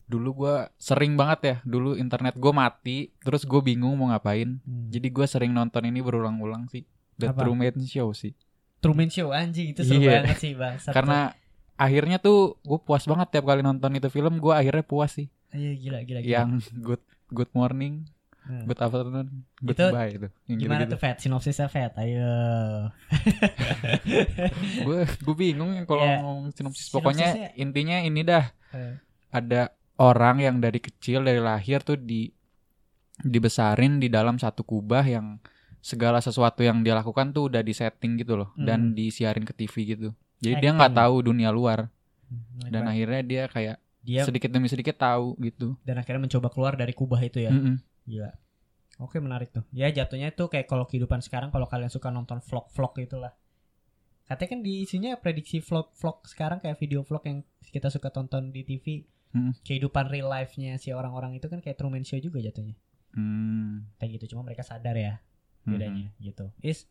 [0.09, 1.55] dulu gua sering banget ya.
[1.63, 4.59] Dulu internet gue mati, terus gue bingung mau ngapain.
[4.65, 6.83] Jadi gue sering nonton ini berulang-ulang sih.
[7.17, 7.47] The Apa?
[7.47, 8.35] Truman Show sih.
[8.79, 10.23] Truman Show anjing itu seru Iya.
[10.23, 11.35] banget sih bang Karena
[11.75, 14.37] akhirnya tuh gue puas banget tiap kali nonton itu film.
[14.37, 15.27] Gue akhirnya puas sih.
[15.49, 16.31] iya gila gila, gila.
[16.31, 18.05] Yang good good morning,
[18.39, 18.65] Hmm.
[18.65, 20.27] good afternoon, Itu goodbye itu.
[20.45, 20.91] Yang gimana gitu-gitu.
[20.91, 22.33] tuh Fat sinopsisnya Fat ayo
[24.85, 28.95] gue gue bingung ya kalau Ya, ngomong sinopsis sinopsisnya- pokoknya intinya ini dah Eh.
[29.29, 32.29] ada orang yang dari kecil dari lahir tuh di
[33.19, 35.37] dibesarin di dalam satu kubah yang
[35.79, 38.95] segala sesuatu yang dia lakukan tuh udah disetting gitu loh dan Hmm.
[38.95, 41.01] disiarin ke TV gitu jadi dia nggak Acting.
[41.03, 41.87] tahu dunia luar
[42.25, 46.73] Hmm, dan akhirnya dia kayak dia sedikit demi sedikit tahu gitu dan akhirnya mencoba keluar
[46.73, 47.81] dari kubah itu ya Mm-mm.
[48.05, 48.29] Gila.
[48.99, 49.63] Oke menarik tuh.
[49.71, 53.31] Ya jatuhnya tuh kayak kalau kehidupan sekarang kalau kalian suka nonton vlog-vlog itulah.
[54.25, 58.61] Katanya kan di isinya prediksi vlog-vlog sekarang kayak video vlog yang kita suka tonton di
[58.61, 59.07] TV.
[59.31, 59.53] Hmm.
[59.61, 62.75] Kehidupan real life-nya si orang-orang itu kan kayak Truman Show juga jatuhnya.
[63.13, 63.87] Hmm.
[63.97, 65.17] Kayak gitu cuma mereka sadar ya
[65.69, 66.45] bedanya gitu.
[66.61, 66.89] Is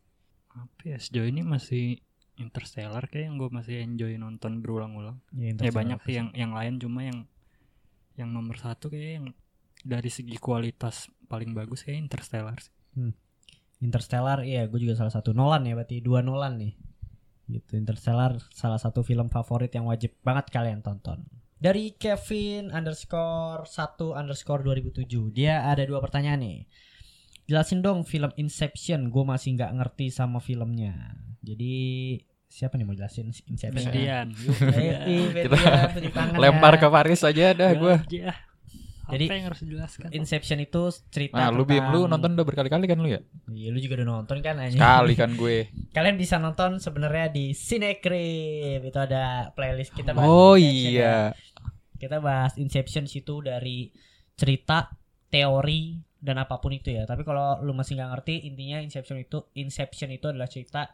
[0.55, 2.03] Apa ya sejauh ini masih
[2.39, 5.19] Interstellar kayak yang gue masih enjoy nonton berulang-ulang.
[5.35, 7.19] ya, Ya Interstellar banyak sih yang yang lain cuma yang
[8.15, 9.27] yang nomor satu kayak yang
[9.83, 12.75] dari segi kualitas paling bagus kayak Interstellar sih.
[13.79, 16.75] Interstellar iya gue juga salah satu Nolan ya berarti dua Nolan nih
[17.49, 21.25] gitu Interstellar salah satu film favorit yang wajib banget kalian tonton
[21.59, 26.59] dari Kevin underscore 1 underscore 2007 dia ada dua pertanyaan nih
[27.49, 31.17] jelasin dong film Inception gue masih nggak ngerti sama filmnya.
[31.41, 31.75] Jadi
[32.45, 33.89] siapa nih mau jelasin Inception?
[33.89, 34.29] Ih,
[35.33, 36.79] Kita Median, tunjuk tangan lempar ya.
[36.79, 38.33] ke Paris aja dah gue Ya.
[39.09, 40.13] Jadi, apa yang harus dijelaskan?
[40.13, 43.25] Inception itu cerita nah lu bim lu tentang- nonton udah berkali-kali kan lu ya?
[43.49, 44.77] Iya, lu juga udah nonton kan anjing?
[44.77, 45.73] kali kan gue.
[45.97, 50.93] Kalian bisa nonton sebenarnya di Cinecrib itu ada playlist kita bahas oh Inception ya.
[50.93, 51.17] iya
[51.97, 53.89] Kita bahas Inception situ dari
[54.35, 54.93] cerita,
[55.27, 57.07] teori, dan apa pun itu ya.
[57.07, 60.91] Tapi kalau lu masih nggak ngerti, intinya Inception itu Inception itu adalah cerita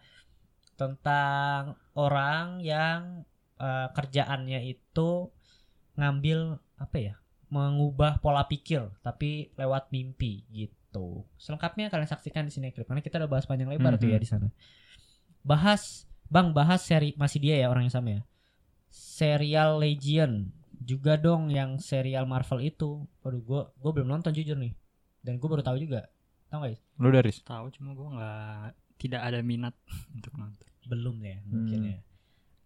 [0.74, 3.22] tentang orang yang
[3.60, 5.30] uh, kerjaannya itu
[5.96, 7.14] ngambil apa ya?
[7.54, 11.22] mengubah pola pikir tapi lewat mimpi gitu.
[11.38, 14.02] Selengkapnya kalian saksikan di sini karena kita udah bahas panjang lebar mm -hmm.
[14.02, 14.48] tuh ya di sana.
[15.46, 18.20] Bahas Bang bahas seri masih dia ya orang yang sama ya.
[18.90, 20.50] Serial Legion
[20.82, 23.06] juga dong yang serial Marvel itu.
[23.22, 24.74] Waduh, gue gue belum nonton jujur nih.
[25.24, 26.04] Dan gue baru tahu juga.
[26.52, 26.76] Tahu gak?
[27.00, 28.68] Lu dari tahu cuma gue nggak
[29.00, 29.74] tidak ada minat
[30.16, 30.68] untuk nonton.
[30.84, 31.90] Belum ya mungkin hmm.
[31.90, 31.98] ya.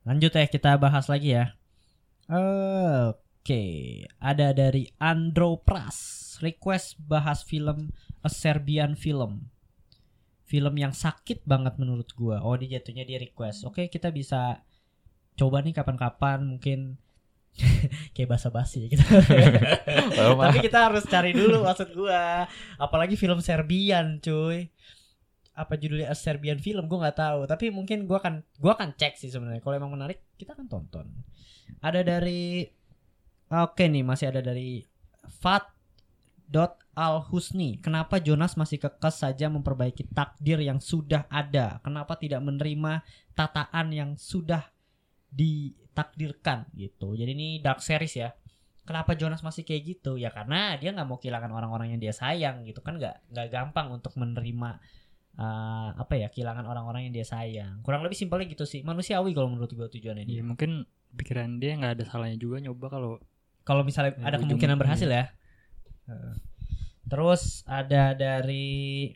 [0.03, 1.55] Lanjut ya kita bahas lagi ya.
[2.29, 3.73] Oke, okay.
[4.21, 7.89] ada dari Andro Pras request bahas film
[8.21, 9.49] A Serbian Film
[10.49, 12.41] film yang sakit banget menurut gua.
[12.41, 13.69] Oh, dia jatuhnya dia request.
[13.69, 14.65] Oke, kita bisa
[15.37, 16.97] coba nih kapan-kapan mungkin
[18.15, 19.03] kayak basa-basi gitu.
[20.49, 22.47] Tapi kita harus cari dulu maksud gua.
[22.79, 24.71] Apalagi film Serbian, cuy.
[25.59, 29.19] Apa judulnya A Serbian film gua nggak tahu, tapi mungkin gua akan gua akan cek
[29.19, 29.59] sih sebenarnya.
[29.59, 31.11] Kalau emang menarik, kita akan tonton.
[31.83, 32.63] Ada dari
[33.49, 34.85] Oke nih, masih ada dari
[35.41, 35.73] Fat
[36.49, 41.79] dot Al Husni, kenapa Jonas masih kekes saja memperbaiki takdir yang sudah ada?
[41.85, 43.07] Kenapa tidak menerima
[43.39, 44.67] tataan yang sudah
[45.33, 47.15] ditakdirkan gitu?
[47.15, 48.31] Jadi ini dark series ya.
[48.89, 50.17] Kenapa Jonas masih kayak gitu?
[50.17, 53.93] Ya karena dia nggak mau kehilangan orang-orang yang dia sayang gitu kan nggak nggak gampang
[53.93, 54.81] untuk menerima
[55.37, 57.85] uh, apa ya kehilangan orang-orang yang dia sayang.
[57.85, 58.81] Kurang lebih simpelnya gitu sih.
[58.81, 60.41] Manusiawi kalau menurut gue tujuannya dia.
[60.41, 63.13] Ya, mungkin pikiran dia nggak ada salahnya juga nyoba kalau
[63.65, 65.29] kalau misalnya ya, ada kemungkinan berhasil ya.
[66.09, 66.33] Uh.
[67.09, 69.13] Terus ada dari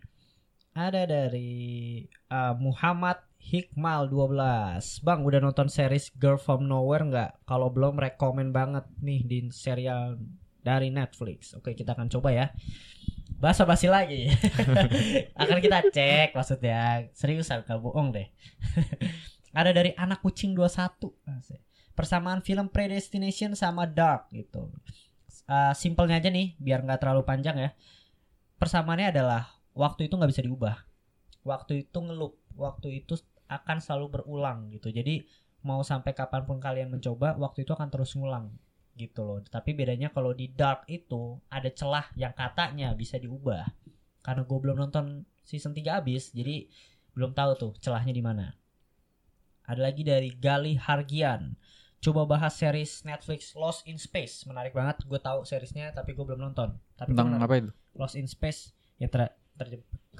[0.73, 7.31] ada dari uh, Muhammad Hikmal 12 Bang udah nonton series Girl From Nowhere nggak?
[7.43, 10.23] Kalau belum rekomen banget nih di serial
[10.63, 11.59] dari Netflix.
[11.59, 12.47] Oke kita akan coba ya.
[13.43, 14.31] Bahasa basi lagi.
[15.43, 17.11] Akan kita cek maksudnya.
[17.11, 18.31] Serius gak bohong deh.
[19.59, 21.11] Ada dari anak kucing 21
[21.93, 24.71] Persamaan film Predestination sama Dark gitu.
[25.51, 27.71] Uh, simpelnya aja nih biar nggak terlalu panjang ya.
[28.57, 30.77] Persamaannya adalah waktu itu nggak bisa diubah.
[31.43, 32.39] Waktu itu ngelup.
[32.55, 33.19] Waktu itu
[33.61, 34.89] akan selalu berulang gitu.
[34.89, 35.25] Jadi
[35.63, 38.51] mau sampai kapan pun kalian mencoba waktu itu akan terus ngulang
[38.97, 39.39] gitu loh.
[39.45, 43.65] Tapi bedanya kalau di dark itu ada celah yang katanya bisa diubah.
[44.23, 46.69] Karena gue belum nonton season 3 habis jadi
[47.13, 48.55] belum tahu tuh celahnya di mana.
[49.67, 51.55] Ada lagi dari Gali Hargian.
[52.03, 54.43] Coba bahas series Netflix Lost in Space.
[54.51, 56.75] Menarik banget gue tahu seriesnya tapi gue belum nonton.
[56.99, 57.71] Tapi tentang apa itu?
[57.95, 59.67] Lost in Space ya ter, ter,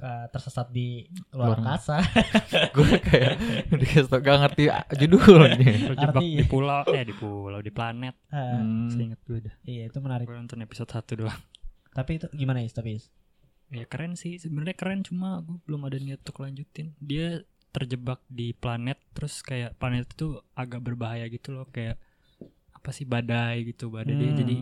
[0.01, 1.99] uh, tersesat di luar angkasa
[2.75, 3.33] gue kayak
[3.81, 4.63] dikasih gak ngerti
[5.05, 5.57] judulnya.
[5.93, 8.15] Terjebak di pulau eh di pulau di planet.
[8.29, 8.99] Uh, hmm.
[8.99, 10.25] ingat gue dah iya itu menarik.
[10.25, 11.41] Gue nonton episode satu doang.
[11.93, 13.01] Tapi itu gimana ya tapi
[13.73, 14.37] ya keren sih.
[14.37, 16.93] Sebenarnya keren cuma gue belum ada niat untuk lanjutin.
[17.01, 17.41] Dia
[17.73, 21.65] terjebak di planet terus kayak planet itu agak berbahaya gitu loh.
[21.69, 21.97] Kayak
[22.73, 24.21] apa sih badai gitu badai hmm.
[24.21, 24.31] dia.
[24.45, 24.55] Jadi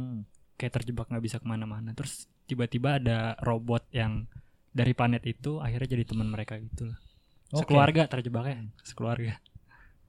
[0.56, 1.92] kayak terjebak nggak bisa ke mana-mana.
[1.98, 4.28] Terus tiba-tiba ada robot yang
[4.72, 6.98] dari planet itu akhirnya jadi teman mereka gitu loh
[7.52, 7.64] okay.
[7.64, 9.34] sekeluarga terjebaknya sekeluarga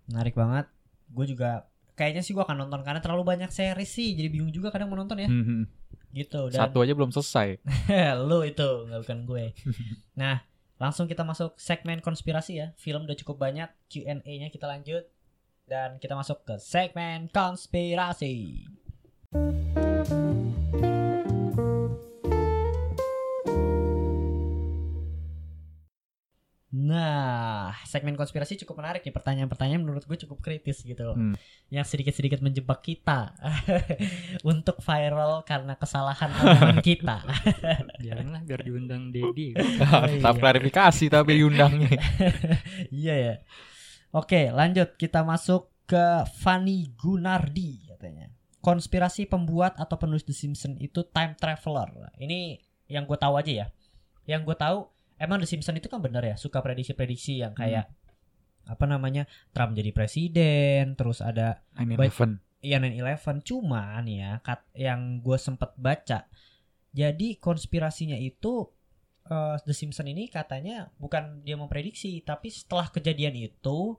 [0.06, 0.66] menarik banget
[1.12, 1.66] gue juga
[1.98, 4.98] kayaknya sih gue akan nonton karena terlalu banyak series sih jadi bingung juga kadang mau
[4.98, 5.66] nonton ya hmm.
[6.14, 7.60] gitu dan satu aja belum selesai
[8.28, 9.44] lo itu nggak bukan gue
[10.20, 10.40] nah
[10.82, 12.74] Langsung kita masuk segmen konspirasi ya.
[12.74, 15.06] Film udah cukup banyak, Q&A-nya kita lanjut
[15.70, 18.66] dan kita masuk ke segmen konspirasi.
[26.72, 29.12] Nah, segmen konspirasi cukup menarik nih.
[29.12, 31.16] Pertanyaan-pertanyaan menurut gue cukup kritis gitu loh.
[31.20, 31.36] Hmm.
[31.68, 33.36] Yang sedikit-sedikit menjebak kita
[34.56, 37.28] untuk viral karena kesalahan omongan kita.
[38.08, 39.52] Janganlah biar diundang Dedi.
[39.52, 40.32] oh, iya.
[40.32, 41.92] klarifikasi tapi diundangnya.
[42.88, 43.34] iya ya.
[44.16, 48.32] Oke, lanjut kita masuk ke Fanny Gunardi katanya.
[48.64, 52.08] Konspirasi pembuat atau penulis The Simpsons itu time traveler.
[52.16, 52.56] Ini
[52.88, 53.66] yang gue tahu aja ya.
[54.24, 54.88] Yang gue tahu
[55.22, 58.74] emang The Simpsons itu kan bener ya suka prediksi-prediksi yang kayak hmm.
[58.74, 65.22] apa namanya Trump jadi presiden terus ada 9/11 iya 9/11 cuma nih ya kat, yang
[65.22, 66.26] gue sempet baca
[66.92, 68.66] jadi konspirasinya itu
[69.30, 73.96] uh, The Simpsons ini katanya bukan dia memprediksi tapi setelah kejadian itu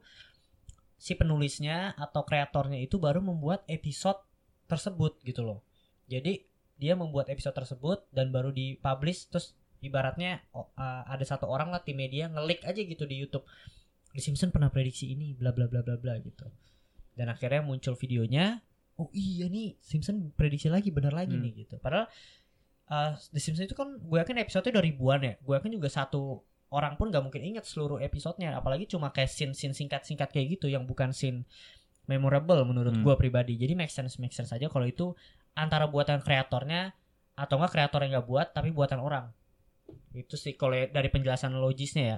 [1.04, 4.24] si penulisnya atau kreatornya itu baru membuat episode
[4.72, 5.60] tersebut gitu loh.
[6.08, 6.48] Jadi
[6.80, 9.52] dia membuat episode tersebut dan baru dipublish terus
[9.84, 13.44] ibaratnya uh, ada satu orang lah tim media ngelik aja gitu di YouTube
[14.16, 16.48] The Simpson pernah prediksi ini bla bla bla bla bla gitu
[17.14, 18.64] dan akhirnya muncul videonya
[18.98, 21.44] oh iya nih Simpson prediksi lagi bener lagi hmm.
[21.44, 22.08] nih gitu padahal
[22.90, 25.34] eh, The Simpsons itu kan gue yakin episode-nya udah ribuan ya.
[25.42, 26.44] Gue yakin juga satu
[26.74, 28.58] orang pun gak mungkin ingat seluruh episodenya.
[28.58, 31.46] Apalagi cuma kayak scene-scene singkat-singkat kayak gitu yang bukan scene
[32.10, 33.04] memorable menurut Hmm.
[33.06, 33.56] gue pribadi.
[33.56, 35.16] Jadi make sense make sense aja kalau itu
[35.56, 36.92] antara buatan kreatornya
[37.34, 39.26] atau enggak kreator yang nggak buat tapi buatan orang.
[40.14, 42.18] Itu sih kalau ya- dari penjelasan logisnya ya.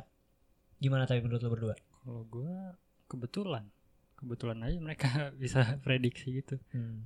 [0.78, 1.76] Gimana tapi menurut lo berdua?
[2.04, 2.76] Kalau gua
[3.08, 3.70] kebetulan,
[4.16, 5.08] kebetulan aja mereka
[5.42, 6.60] bisa prediksi gitu.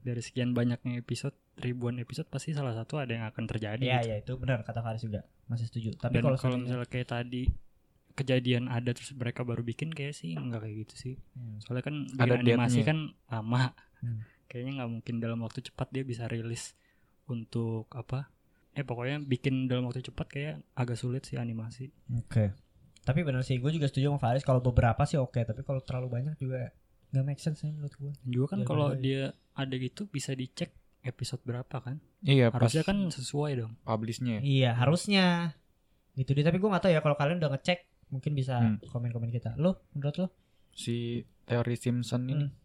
[0.04, 3.84] Dari sekian banyaknya episode, ribuan episode pasti salah satu ada yang akan terjadi.
[3.84, 4.10] Iya gitu.
[4.10, 5.90] ya itu benar kata Faris juga masih setuju.
[5.98, 7.50] Tapi kalau kalau misalnya kayak tadi
[8.18, 11.14] kejadian ada terus mereka baru bikin kayak sih nggak kayak gitu sih.
[11.40, 11.58] Hmm.
[11.64, 12.98] Soalnya kan Ada bikin animasi kan
[13.32, 13.72] lama.
[14.04, 14.22] Hmm.
[14.50, 16.74] Kayaknya nggak mungkin dalam waktu cepat dia bisa rilis
[17.30, 18.28] untuk apa?
[18.80, 21.92] Eh pokoknya bikin dalam waktu cepat kayak agak sulit sih animasi.
[22.16, 22.56] Oke.
[23.00, 26.08] Tapi benar sih, gue juga setuju sama Faris kalau beberapa sih oke, tapi kalau terlalu
[26.14, 26.72] banyak juga
[27.10, 28.12] nggak make sense sih menurut gue.
[28.24, 29.22] Juga kan Ya, kalau dia
[29.54, 32.00] ada gitu bisa dicek episode berapa kan?
[32.22, 33.74] Iya, pas Harusnya kan sesuai dong.
[33.82, 34.42] publishnya ya.
[34.42, 35.26] Iya, harusnya.
[36.14, 38.78] Itu dia, tapi gue nggak tahu ya kalau kalian udah ngecek, mungkin bisa Hmm.
[38.86, 39.56] komen-komen kita.
[39.56, 40.28] Lo, menurut lo?
[40.70, 42.46] si teori Simpson ini.
[42.46, 42.56] Hmm.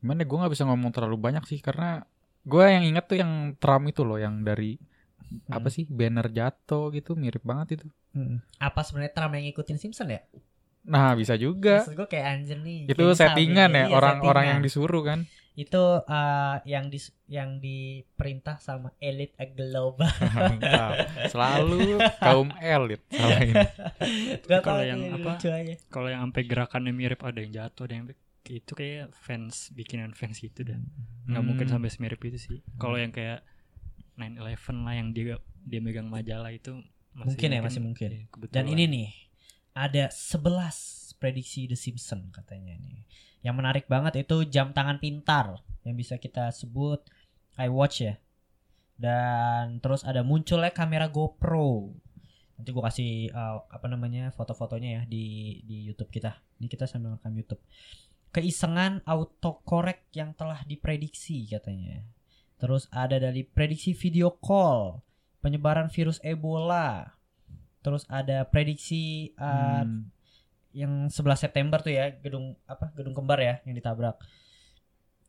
[0.00, 2.02] Gimana gue nggak bisa ngomong terlalu banyak sih karena
[2.40, 4.74] gue yang inget tuh yang Trump itu loh yang dari
[5.46, 5.72] apa Hmm.
[5.72, 7.86] sih banner jatuh gitu mirip banget itu.
[8.58, 10.20] Apa sebenarnya Trump yang ngikutin Simpson ya?
[10.82, 11.80] Nah bisa juga.
[11.80, 12.80] Maksud gue kayak anjir nih.
[12.86, 14.66] Itu settingan ya Iya, orang-orang yang settingan.
[14.66, 15.20] disuruh kan.
[15.52, 16.96] itu eh, yang di
[17.28, 20.08] yang diperintah sama elit global.
[21.28, 23.02] Selalu kaum elit
[24.64, 25.36] kalau yang apa?
[25.88, 28.06] Kalau yang sampai gerakannya mirip ada yang jatuh, ada yang
[28.42, 30.78] itu kayak fans bikinan fans gitu dah.
[31.28, 31.74] Nggak mungkin Hmm.
[31.76, 32.58] sampai semirip itu sih.
[32.76, 33.44] Kalau yang kayak
[34.20, 36.84] 911 lah yang dia dia megang majalah itu
[37.16, 38.08] masih Mungkin ya, masih mungkin.
[38.30, 38.54] kebetulan.
[38.54, 39.08] Dan ini nih
[39.74, 43.04] ada 11 prediksi The Simpson katanya nih.
[43.40, 47.00] Yang menarik banget itu jam tangan pintar yang bisa kita sebut
[47.56, 48.14] iWatch ya.
[49.00, 51.96] Dan terus ada munculnya kamera GoPro.
[52.60, 56.36] Nanti gue kasih uh, apa namanya foto-fotonya ya di di YouTube kita.
[56.60, 57.64] Ini kita sambil rekam YouTube.
[58.30, 62.04] Keisengan autocorrect yang telah diprediksi katanya.
[62.60, 65.00] Terus ada dari prediksi video call,
[65.40, 67.16] penyebaran virus Ebola.
[67.80, 70.12] Terus ada prediksi uh, Hmm.
[70.76, 74.20] yang 11 September tuh ya gedung apa gedung kembar ya yang ditabrak.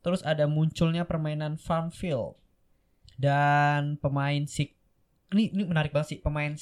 [0.04, 2.36] Terus ada munculnya permainan Farmville
[3.16, 4.76] dan pemain sik
[5.32, 6.52] ini ini menarik banget sih pemain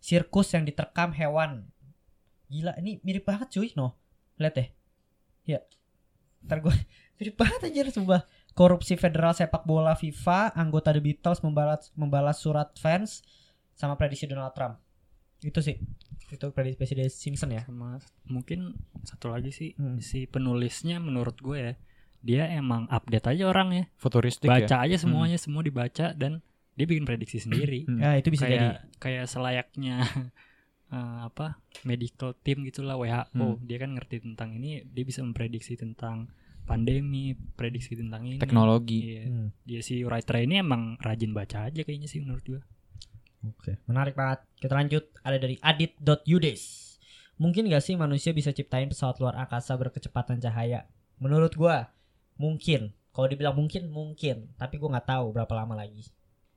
[0.00, 1.68] sirkus yang diterkam hewan.
[2.48, 4.00] Gila ini mirip banget cuy no
[4.40, 4.68] lihat deh.
[5.44, 5.60] Ya.
[6.48, 6.74] Ntar gue
[7.20, 8.24] mirip banget anjir sumpah
[8.54, 13.20] korupsi federal sepak bola FIFA anggota The Beatles membalas membalas surat fans
[13.72, 14.78] sama prediksi Donald Trump
[15.40, 15.76] itu sih
[16.26, 19.98] itu prediksi Presiden Simpson ya sama mungkin satu lagi sih Hmm.
[19.98, 21.72] si penulisnya menurut gue ya
[22.20, 24.64] dia emang update aja orang ya Futuristik ya.
[24.64, 26.40] baca aja semuanya semua dibaca dan
[26.72, 28.00] dia bikin prediksi sendiri Hmm.
[28.00, 29.96] ya itu bisa jadi kayak kayak selayaknya
[30.94, 33.60] eh, apa medical team gitulah WHO Hmm.
[33.60, 36.30] dia kan ngerti tentang ini dia bisa memprediksi tentang
[36.64, 39.00] pandemi prediksi tentang ini Teknologi.
[39.14, 39.22] Iya.
[39.26, 39.48] Hmm.
[39.62, 42.62] dia si writer ini emang rajin baca aja kayaknya sih menurut gua
[43.44, 44.40] Oke, menarik banget.
[44.56, 45.04] Kita lanjut.
[45.20, 46.96] Ada dari adit.yudes.
[47.36, 50.88] Mungkin gak sih manusia bisa ciptain pesawat luar angkasa berkecepatan cahaya?
[51.18, 51.92] Menurut gua,
[52.34, 52.96] mungkin.
[53.12, 54.48] Kalau dibilang mungkin, mungkin.
[54.56, 56.08] Tapi gua nggak tahu berapa lama lagi.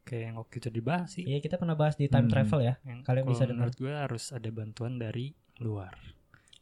[0.02, 2.32] kayak yang waktu itu dibahas sih Iya, kita pernah bahas di time Hmm.
[2.32, 2.74] travel ya.
[2.82, 3.68] yang Kalian kalau bisa dengar.
[3.68, 5.92] menurut gua harus ada bantuan dari luar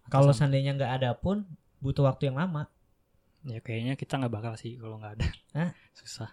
[0.08, 1.46] Kalau seandainya nggak ada pun,
[1.78, 2.66] butuh waktu yang lama.
[3.46, 5.70] Ya kayaknya kita nggak bakal sih kalau nggak ada Hah?
[5.94, 6.30] susah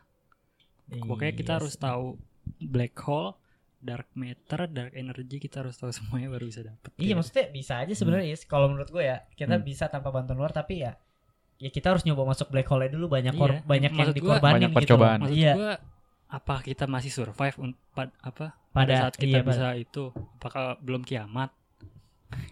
[1.02, 2.16] pokoknya kita Iya harus tahu
[2.58, 3.36] black hole
[3.78, 7.72] dark matter dark energy kita harus tahu semuanya baru bisa dapet Iya, Kayak maksudnya bisa
[7.78, 8.28] aja sebenarnya.
[8.30, 8.42] Is.
[8.44, 9.64] Kalau menurut gue ya, kita Hmm.
[9.64, 10.94] bisa tanpa bantuan luar, tapi ya
[11.58, 14.54] ya kita harus nyoba masuk black hole dulu banyak Iya, banyak yang maksud gua dikorbanin
[14.56, 14.78] banyak gitu.
[14.78, 15.18] percobaan.
[15.20, 15.52] maksud Iya.
[15.52, 15.72] gua
[16.28, 20.04] apa kita masih survive un- pad- apa pada, Pada- saat kita iya, pada- bisa itu
[20.32, 21.50] apakah belum kiamat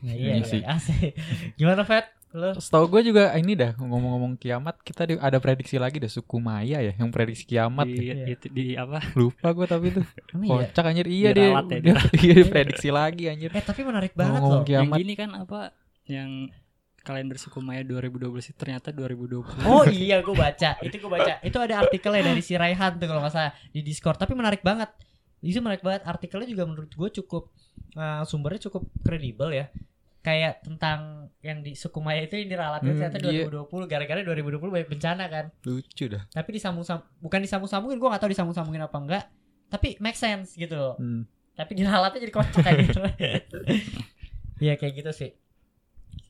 [0.03, 0.61] Nah, iya, Iya iya, sih.
[0.62, 1.12] asik.
[1.57, 2.12] Gimana, Fat?
[2.31, 6.79] Setahu gue juga ini dah ngomong-ngomong kiamat kita di- ada prediksi lagi dah suku Maya
[6.81, 7.85] ya yang prediksi kiamat.
[7.85, 8.14] di, ya.
[8.14, 8.27] Iya.
[8.31, 10.01] itu- di apa Lupa gue tapi itu
[10.38, 10.71] iya?
[10.71, 13.51] kocak anjir iya dia ya, dia, dia prediksi lagi anjir.
[13.51, 14.71] Eh tapi menarik banget Ngomong-ngomong loh.
[14.71, 14.99] yang kiamat.
[14.99, 15.61] gini kan apa
[16.07, 16.31] yang
[17.01, 21.57] kalender suku Maya 2012 itu ternyata 2020 Oh iya gue baca Itu gue baca Itu
[21.57, 24.93] ada artikelnya dari si Raihan tuh kalau nggak salah Di Discord Tapi menarik banget
[25.40, 27.49] Itu menarik banget Artikelnya juga menurut gue cukup
[27.95, 29.73] eh, Sumbernya cukup kredibel ya
[30.20, 33.48] Kayak tentang yang di suku Maya itu yang diralatin Hmm, ternyata iya.
[33.48, 36.22] 2020 Gara-gara 2020 banyak bencana kan Lucu dah.
[36.28, 39.24] Tapi disambung sam Bukan disambung-sambungin Gue gak tahu disambung-sambungin apa enggak
[39.68, 41.24] Tapi make sense gitu loh Hmm.
[41.56, 43.00] Tapi diralatnya jadi kocak kayak gitu
[44.64, 45.30] Iya kayak gitu sih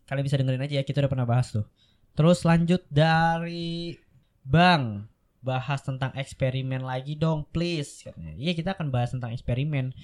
[0.07, 1.66] Kalian bisa dengerin aja ya Kita udah pernah bahas tuh
[2.14, 3.94] Terus lanjut dari
[4.40, 8.37] Bang bahas tentang eksperimen lagi dong please katanya.
[8.37, 9.96] Iya kita akan bahas tentang eksperimen.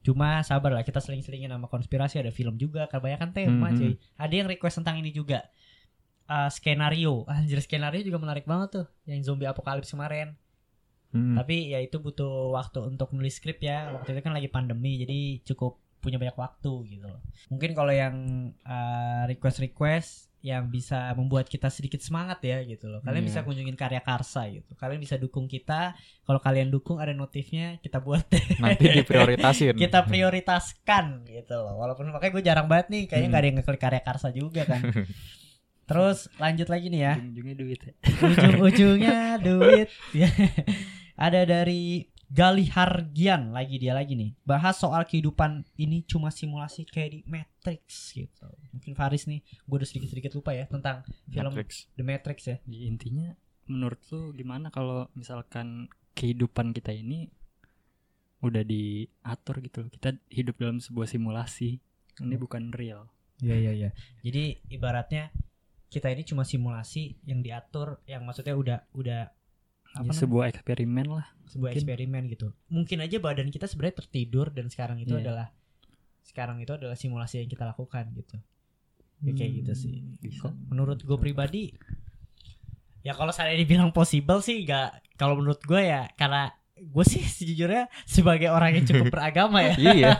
[0.00, 3.76] Cuma sabar lah kita seling-selingin sama konspirasi ada film juga kebanyakan tema Mhm.
[3.76, 3.92] cuy.
[4.14, 5.42] Ada yang request tentang ini juga.
[6.24, 7.26] Eh, skenario.
[7.32, 10.34] Anjir skenario juga menarik banget tuh yang zombie apokalips kemarin.
[11.14, 11.38] Hmm.
[11.38, 13.94] tapi ya itu butuh waktu untuk nulis skrip ya.
[13.94, 17.22] Waktu itu kan lagi pandemi jadi cukup punya banyak waktu gitu loh.
[17.54, 18.50] Mungkin kalau yang
[19.30, 23.28] request request yang bisa membuat kita sedikit semangat ya gitu loh kalian Iya.
[23.32, 27.96] bisa kunjungin karya karsa gitu kalian bisa dukung kita kalau kalian dukung ada notifnya kita
[27.98, 28.28] buat.
[28.60, 29.72] Nanti diprioritasin.
[29.80, 33.30] kita prioritaskan gitu loh walaupun makanya gue jarang banget nih kayaknya Hmm.
[33.30, 34.80] nggak ada yang ngeklik karya karsa juga kan
[35.88, 37.92] terus lanjut lagi nih ya ujung-ujungnya duit ya.
[38.20, 39.88] ujung-ujungnya duit
[40.20, 40.28] Ya.
[41.14, 47.10] ada dari Gali Hargian lagi dia lagi nih bahas soal kehidupan ini cuma simulasi kayak
[47.12, 51.90] di Matrix gitu mungkin Faris nih gue udah sedikit-sedikit lupa ya tentang film Matrix.
[51.94, 53.28] The Matrix ya Jadi intinya
[53.68, 57.28] menurut lu gimana kalau misalkan kehidupan kita ini
[58.44, 59.90] udah diatur gitu loh.
[59.90, 61.80] Kita hidup dalam sebuah simulasi.
[62.20, 63.08] Ini bukan real.
[63.42, 63.90] Iya iya iya.
[64.22, 65.32] Jadi ibaratnya
[65.90, 69.32] kita ini cuma simulasi yang diatur, yang maksudnya udah udah
[69.94, 70.20] apa Ya, namanya?
[70.20, 71.26] sebuah eksperimen lah.
[71.46, 71.78] sebuah mungkin.
[71.78, 72.48] eksperimen gitu.
[72.66, 75.22] Mungkin aja badan kita sebenarnya tertidur dan sekarang itu Iya.
[75.22, 75.46] adalah
[76.20, 78.36] sekarang itu adalah simulasi yang kita lakukan gitu.
[79.20, 80.02] Ya, kayak gitu sih.
[80.18, 80.50] Bisa.
[80.66, 81.70] Menurut gue pribadi
[83.00, 87.86] ya kalau saya dibilang possible sih gak kalau menurut gue ya karena gue sih sejujurnya
[88.02, 90.10] sebagai orang yang cukup beragama ya Iya.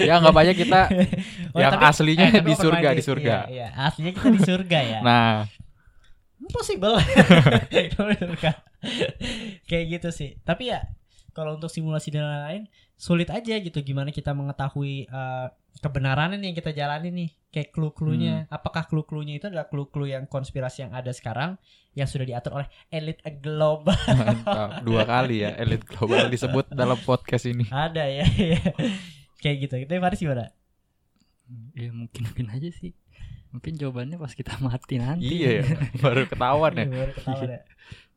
[0.00, 0.80] ya anggap aja kita
[1.54, 3.34] Oh, yang tapi- aslinya eh, di surga di surga.
[3.46, 4.98] Iya, iya, aslinya kita di surga ya.
[5.00, 5.46] Nah,
[6.50, 6.98] Possible.
[9.68, 10.30] Kayak gitu sih.
[10.42, 10.80] Tapi ya
[11.30, 12.64] kalau untuk simulasi dan lain-lain
[13.00, 15.46] sulit aja gitu gimana kita mengetahui eh,
[15.78, 17.30] kebenaran yang kita jalani nih.
[17.50, 18.46] Kayak clue-cluenya.
[18.46, 18.54] Hmm.
[18.54, 21.58] Apakah clue-cluenya itu adalah clue-clue yang konspirasi yang ada sekarang
[21.98, 23.94] yang sudah diatur oleh elit global?
[24.06, 24.86] mantap.
[24.86, 27.66] dua kali ya elit global disebut dalam podcast ini.
[27.70, 28.22] ada ya.
[28.54, 28.60] ya.
[29.42, 29.74] Kayak gitu.
[29.82, 30.46] Itu Faris gimana?
[31.74, 32.94] Ya mungkin mungkin aja sih.
[33.50, 35.26] Mungkin jawabannya pas kita mati nanti.
[35.26, 35.64] Iya ya,
[35.98, 36.86] baru ketahuan ya.
[37.02, 37.62] Baru ketawa deh.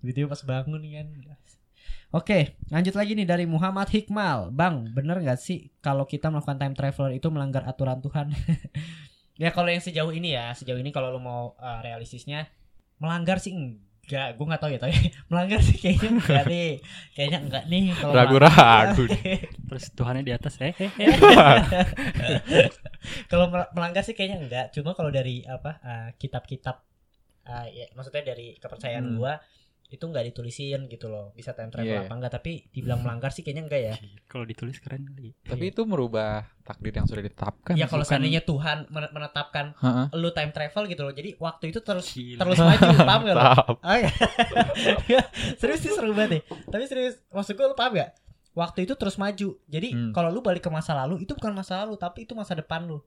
[0.02, 1.08] Tiba-tiba pas bangun kan.
[2.14, 4.54] Oke, lanjut lagi nih dari Muhammad Hikmal.
[4.54, 8.30] Bang, bener nggak sih kalau kita melakukan time traveler itu melanggar aturan Tuhan?
[9.42, 12.54] ya kalau yang sejauh ini ya, sejauh ini kalau lo mau uh, realistisnya
[13.02, 14.38] melanggar sih enggak.
[14.38, 14.94] Gue nggak tahu ya, tapi
[15.34, 16.72] melanggar sih kayaknya enggak nih.
[17.18, 19.04] Kayaknya enggak nih kalau Ragu-ragu.
[19.74, 22.70] Terus Tuhannya di atas eh, eh, eh.
[23.28, 26.82] kalau mel- melanggar sih kayaknya enggak cuma kalau dari apa uh, kitab-kitab
[27.44, 29.18] uh, ya maksudnya dari kepercayaan Hmm.
[29.18, 29.36] gua
[29.86, 32.02] itu nggak ditulisin gitu loh bisa time travel Iya.
[32.02, 35.38] apa enggak tapi dibilang melanggar sih kayaknya enggak ya Kalau ditulis keren kali.
[35.38, 37.76] Tapi itu merubah takdir yang sudah ditetapkan.
[37.76, 40.06] ya kalau seandainya Tuhan men- menetapkan Heeh.
[40.16, 42.40] lu time travel gitu loh jadi waktu itu terus Gila.
[42.40, 43.44] terus maju paham gak lo?
[43.84, 44.10] Oh, iya.
[45.60, 48.10] serius sih seru banget nih tapi serius maksud gua lu paham gak
[48.54, 50.12] waktu itu terus maju jadi Hmm.
[50.14, 53.02] kalau lu balik ke masa lalu itu bukan masa lalu tapi itu masa depan lu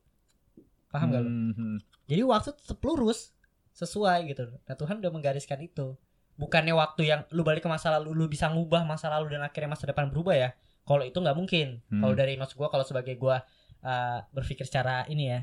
[0.90, 1.78] paham gak lu Hmm.
[2.06, 3.34] Jadi waktu tetap lurus
[3.72, 4.46] sesuai gitu.
[4.62, 5.98] Nah Tuhan udah menggariskan itu.
[6.38, 9.74] Bukannya waktu yang lu balik ke masa lalu lu bisa ngubah masa lalu dan akhirnya
[9.74, 10.48] masa depan berubah ya.
[10.86, 11.82] Kalau itu nggak mungkin.
[11.90, 12.00] Hmm.
[12.00, 13.42] Kalau dari maksud gua kalau sebagai gua
[13.82, 15.40] uh, berpikir secara ini ya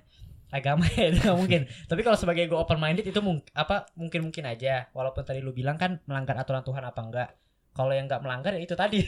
[0.49, 1.61] agama ya itu nggak mungkin.
[1.91, 4.87] Tapi kalau sebagai gua open minded itu mung apa mungkin mungkin aja.
[4.95, 7.29] Walaupun tadi lu bilang kan melanggar aturan Tuhan apa enggak.
[7.73, 9.01] Kalau yang nggak melanggar ya itu tadi.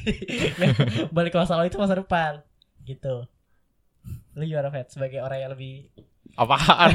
[1.15, 2.41] Balik ke masa lalu itu masa depan.
[2.81, 3.25] Gitu.
[4.33, 5.89] Lu gimana Fed sebagai orang yang lebih
[6.35, 6.91] Apaan?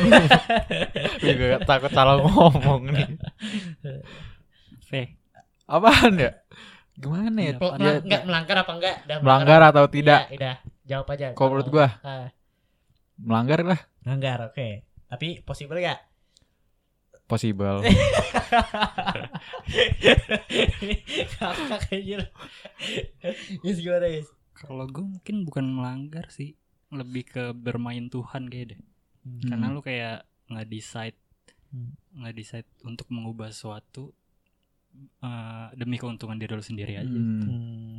[1.25, 3.09] Juga takut salah ngomong nih.
[4.85, 4.91] V.
[5.65, 6.31] Apaan ya?
[6.93, 7.53] Gimana ya?
[7.57, 8.97] Pel- Ya, enggak melanggar apa enggak?
[9.09, 10.29] Dah melanggar atau tidak?
[10.29, 10.57] Iya, udah.
[10.85, 11.27] Jawab aja.
[11.33, 12.29] Kalau menurut gua Ah,
[13.17, 13.81] melanggar lah.
[14.05, 14.69] melanggar, oke.
[15.09, 16.03] Tapi possible enggak?
[17.31, 17.79] Possible.
[21.33, 22.27] Kakak kayaknya.
[23.63, 24.29] Yes gimana, Yes?
[24.53, 26.59] Kalau gue mungkin bukan melanggar sih,
[26.91, 28.81] lebih ke bermain Tuhan kayak deh.
[29.23, 29.41] Hmm.
[29.47, 31.17] Karena lu kayak nggak decide,
[31.71, 31.95] Hmm.
[32.13, 34.11] nggak decide untuk mengubah sesuatu
[35.23, 37.07] eh, demi keuntungan diri lu sendiri aja.
[37.07, 37.99] Hmm, Hmm,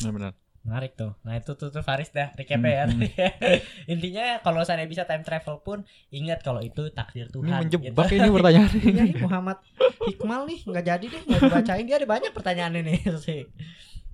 [0.00, 0.32] benar-benar.
[0.60, 1.16] Menarik tuh.
[1.24, 2.84] Nah itu tuh, tuh Faris dah recapnya ya.
[2.84, 3.00] Hmm.
[3.96, 5.82] Intinya kalau saya bisa time travel pun
[6.12, 7.58] ingat kalau itu takdir Ini Tuhan.
[7.64, 8.20] menjebak gitu.
[8.20, 9.20] ini pertanyaan Iya, ini.
[9.24, 9.58] Muhammad
[10.04, 12.94] Hikmal nih nggak jadi deh nggak dibacain dia ada banyak pertanyaan ini
[13.24, 13.48] sih.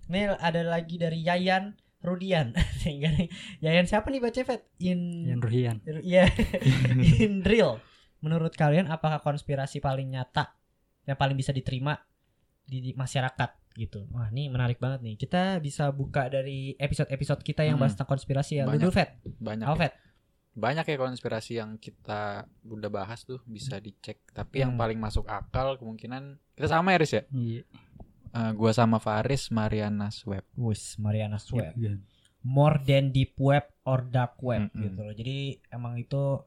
[0.06, 2.54] Ini ada lagi dari Yayan Rudian.
[3.58, 4.62] Yayan siapa nih baca Fet?
[4.78, 5.76] In Yang Ruhian.
[6.06, 6.30] Iya.
[7.18, 7.82] Indril.
[8.22, 10.54] Menurut kalian apakah konspirasi paling nyata
[11.06, 11.98] yang paling bisa diterima
[12.62, 14.08] di, di masyarakat gitu?
[14.10, 15.14] Wah, ini menarik banget nih.
[15.14, 17.84] Kita bisa buka dari episode-episode kita yang Hmm.
[17.84, 18.64] bahas tentang konspirasi ya.
[18.64, 18.82] Lu Banyak.
[18.82, 19.10] dulu, Fet.
[19.22, 19.66] Banyak.
[19.66, 19.92] Apa, ya.
[20.56, 22.22] Banyak ya konspirasi yang kita
[22.64, 24.24] udah bahas tuh bisa dicek.
[24.32, 24.80] Tapi yang Hmm.
[24.80, 27.22] paling masuk akal kemungkinan kita sama ya Riz ya.
[27.28, 27.62] Iya.
[28.32, 30.44] Eh, gua sama Faris Marianas Web.
[30.56, 31.76] Wis Mariana Web.
[31.76, 32.00] Iya.
[32.40, 34.80] More than deep web or dark web Mm-mm.
[34.80, 35.12] gitu loh.
[35.12, 36.40] Jadi emang itu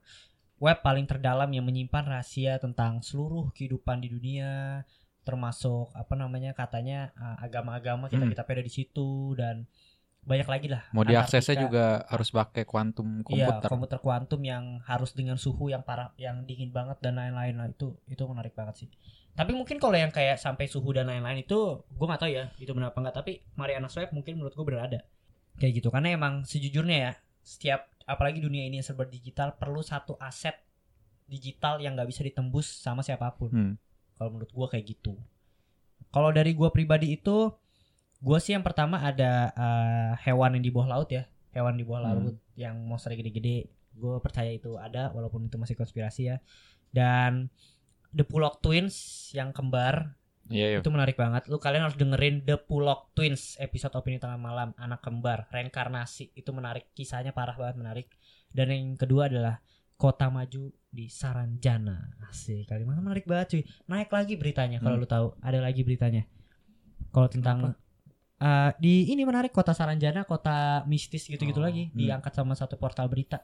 [0.57, 4.81] web paling terdalam yang menyimpan rahasia tentang seluruh kehidupan di dunia
[5.29, 8.31] termasuk apa namanya katanya uh, agama-agama kita Mm.
[8.33, 9.69] kita peda di situ dan
[10.19, 10.83] banyak lagi lah.
[10.91, 13.67] Mau diaksesnya juga harus pakai kuantum Iya, komputer.
[13.71, 17.95] komputer kuantum yang harus dengan suhu yang parah, yang dingin banget dan lain-lain lah itu
[18.05, 18.89] itu menarik banget sih.
[19.31, 21.55] Tapi mungkin kalau yang kayak sampai suhu dan lain-lain itu
[21.87, 23.15] gue nggak tahu ya itu benar apa enggak.
[23.23, 24.99] Tapi Mariana Web mungkin menurut gue berada
[25.55, 30.19] kayak gitu karena emang sejujurnya ya setiap apalagi dunia ini yang serba digital perlu satu
[30.19, 30.59] aset
[31.25, 33.49] digital yang nggak bisa ditembus sama siapa pun.
[33.49, 33.73] Hmm.
[34.19, 35.15] Kalau menurut gue kayak gitu.
[36.11, 37.49] Kalau dari gue pribadi itu
[38.19, 42.03] gue sih yang pertama ada eh, hewan yang di bawah laut ya hewan di bawah
[42.03, 42.07] Hmm.
[42.27, 46.37] laut yang monster gede-gede gue percaya itu ada walaupun itu masih konspirasi ya
[46.91, 47.47] dan
[48.11, 48.95] The Pullock Twins
[49.31, 50.79] yang kembar Iya, iya.
[50.81, 54.99] itu menarik banget lu kalian harus dengerin The Pullock Twins episode opini tengah malam anak
[54.99, 58.07] kembar reinkarnasi itu menarik kisahnya parah banget menarik
[58.51, 59.61] dan yang kedua adalah
[59.99, 62.15] Kota Maju di Saranjana.
[62.23, 63.63] Asik kalimat menarik banget cuy.
[63.91, 65.03] Naik lagi beritanya kalau Hmm.
[65.03, 65.27] lu tahu.
[65.43, 66.23] Ada lagi beritanya.
[67.11, 67.75] Kalau tentang
[68.39, 71.99] eh, di ini menarik kota Saranjana kota mistis gitu-gitu Oh, lagi hmm.
[71.99, 73.43] diangkat sama satu portal berita.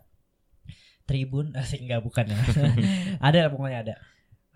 [1.03, 2.39] Tribun asik enggak bukan ya.
[3.27, 3.95] Ada lah pokoknya ada.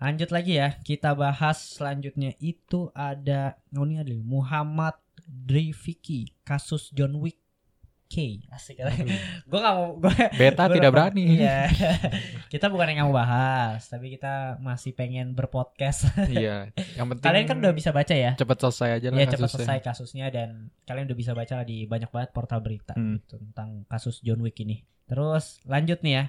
[0.00, 2.32] Lanjut lagi ya kita bahas selanjutnya.
[2.40, 4.96] Itu ada oh ini ada Muhammad
[5.28, 7.36] Driviki kasus John Wick
[8.10, 8.82] K asik
[9.50, 11.38] gue gak mau gue Beta Gua tidak berani.
[11.38, 11.70] Iya.
[12.52, 16.10] kita bukan yang mau bahas, tapi kita masih pengen berpodcast.
[16.34, 16.74] iya.
[16.98, 18.34] Yang penting kalian kan udah bisa baca ya?
[18.34, 21.86] cepet selesai aja lah Iya cepat selesai kasusnya dan kalian udah bisa baca lah di
[21.86, 23.22] banyak banget portal berita Hmm.
[23.22, 24.82] gitu, tentang kasus John Wick ini.
[25.06, 26.24] Terus lanjut nih ya.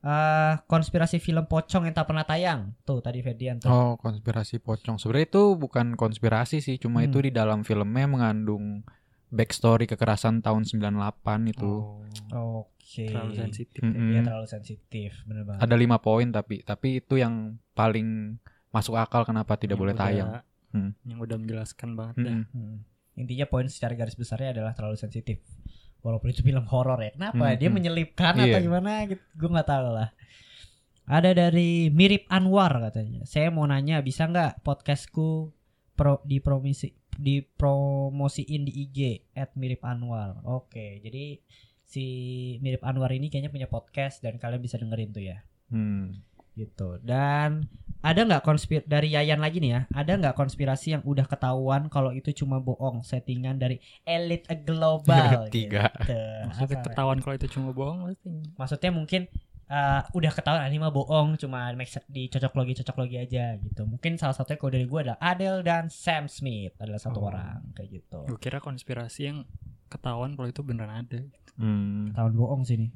[0.00, 2.72] Eh konspirasi film pocong yang tak pernah tayang.
[2.82, 3.68] Tuh tadi Ferdian tuh.
[3.68, 4.96] Oh, konspirasi pocong.
[4.96, 7.12] Sebenarnya itu bukan konspirasi sih, cuma Hmm.
[7.12, 8.80] itu di dalam filmnya mengandung
[9.30, 10.90] backstory kekerasan tahun 98
[11.48, 11.72] itu.
[12.34, 13.06] Oh, Oke.
[13.06, 13.80] terlalu sensitif.
[13.80, 14.10] Mm-mm.
[14.10, 15.60] Iya terlalu sensitif, bener banget.
[15.62, 18.36] Ada lima poin tapi tapi itu yang paling
[18.68, 20.30] masuk akal kenapa tidak Yang boleh udah- tayang.
[20.70, 20.90] Hmm.
[21.02, 22.34] Yang udah menjelaskan banget dah.
[22.36, 22.46] Mm-mm.
[22.52, 22.76] Hmm.
[23.16, 25.42] Intinya poin secara garis besarnya adalah terlalu sensitif.
[26.00, 27.10] Walaupun itu film horor ya.
[27.12, 27.36] Kenapa?
[27.44, 27.76] Hmm, Dia hmm.
[27.76, 28.56] menyelipkan Iya.
[28.56, 29.20] atau gimana gitu.
[29.34, 30.08] Gue nggak tahu lah.
[31.04, 33.26] Ada dari Mirip Anwar katanya.
[33.26, 35.50] Saya mau nanya bisa nggak podcastku
[35.92, 38.98] pro dipromisi dipromosiin di IG
[39.32, 40.40] at Mirip Anwar.
[40.42, 41.38] Oke, jadi
[41.82, 42.04] si
[42.58, 46.18] Mirip Anwar ini kayaknya punya podcast dan kalian bisa dengerin tuh ya Hmm.
[46.50, 47.70] gitu dan
[48.02, 52.10] ada nggak konspir dari Yayan lagi nih ya ada nggak konspirasi yang udah ketahuan kalau
[52.10, 55.90] itu cuma bohong settingan dari elit global Tiga.
[55.94, 56.18] gitu.
[56.46, 58.30] Maksudnya ketahuan kalau itu cuma bohong pasti.
[58.54, 59.22] maksudnya mungkin
[59.70, 63.86] uh, udah ketahuan ah, ini mah bohong cuma make dicocok logi cocok logi aja gitu
[63.86, 67.28] mungkin salah satunya kalau dari gue adalah Adele dan Sam Smith adalah satu Oh.
[67.28, 69.38] orang kayak gitu Gue kira konspirasi yang
[69.86, 71.20] ketahuan kalau itu beneran ada.
[71.54, 72.10] Hmm.
[72.12, 72.90] tahun bohong sih nih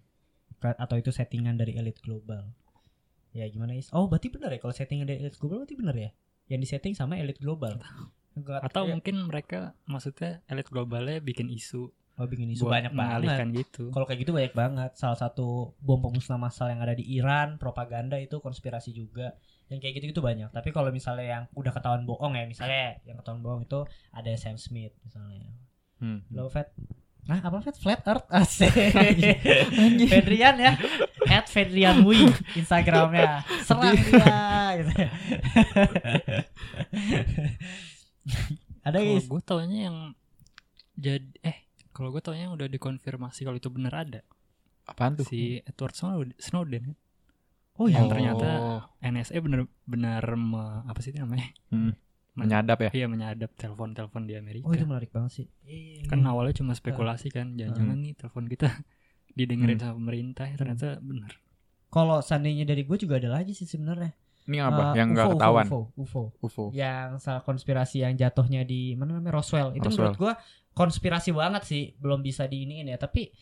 [0.64, 2.48] atau itu settingan dari elit global
[3.30, 6.10] ya gimana is oh berarti bener ya kalau settingan dari elit global berarti bener ya
[6.48, 7.76] yang disetting sama elit global
[8.34, 13.42] Enggak, Atau ya, mungkin mereka maksudnya elit globalnya bikin isu oh, bikin isu banyak banget.
[13.66, 13.90] gitu.
[13.90, 14.90] kalau kayak gitu banyak banget.
[14.94, 19.34] Salah satu bom pemusnah massal yang ada di Iran propaganda itu konspirasi juga.
[19.72, 20.50] Yang kayak gitu gitu banyak.
[20.54, 23.82] Tapi kalau misalnya yang udah ketahuan bohong ya misalnya yang ketahuan bohong itu
[24.14, 25.50] ada Sam Smith misalnya.
[25.98, 26.22] Hmm.
[26.30, 26.70] Lo Fat
[27.24, 27.76] Nah apa Fat?
[27.80, 28.28] Flat Earth?
[28.28, 28.68] Asik.
[30.12, 30.76] Fedrian ya?
[31.24, 33.40] At Fedrian Wi Instagramnya.
[33.64, 34.92] Serang dia gitu.
[38.84, 40.12] Ada guys gue taunya yang
[41.00, 41.63] jadi eh
[41.94, 44.20] kalau gue taunya yang udah dikonfirmasi kalau itu bener ada.
[44.84, 45.24] Apaan tuh?
[45.24, 46.96] si Edward Snowden, Snowden kan?
[47.74, 51.48] Oh yang iya ternyata Oh, NSA bener-bener me- apa sih itu namanya?
[51.72, 51.94] Hmm.
[52.34, 52.90] Men- menyadap ya.
[52.90, 54.66] iya menyadap telepon-telepon di Amerika.
[54.66, 55.46] Oh itu menarik banget sih.
[56.10, 58.68] Kan awalnya cuma spekulasi kan jangan-jangan nih telepon kita
[59.38, 61.38] didengerin sama pemerintah ya ternyata bener.
[61.94, 64.10] Kalau seandainya dari gue juga ada lagi sih sebenarnya
[64.44, 64.92] Ini apa?
[64.92, 65.66] Eh, yang nggak UFO, ketahuan.
[65.66, 66.22] UFO, UFO.
[66.44, 66.64] UFO.
[66.76, 70.12] yang salah konspirasi yang jatuhnya di mana namanya Roswell itu Roswell.
[70.12, 70.32] menurut gua
[70.76, 73.32] konspirasi banget sih belum bisa diiniin ya tapi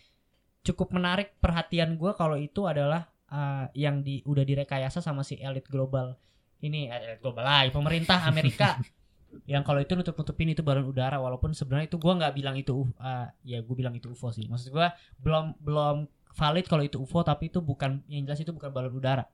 [0.63, 5.67] cukup menarik perhatian gua kalau itu adalah uh, yang di udah direkayasa sama si elit
[5.67, 6.15] global
[6.63, 8.79] ini eh, elit global lah pemerintah Amerika
[9.51, 12.87] yang kalau itu nutup nutupin itu balon udara walaupun sebenarnya itu gua nggak bilang itu
[13.03, 17.27] uh, ya gue bilang itu UFO sih maksud gua belum belum valid kalau itu UFO
[17.27, 19.27] tapi itu bukan yang jelas itu bukan balon udara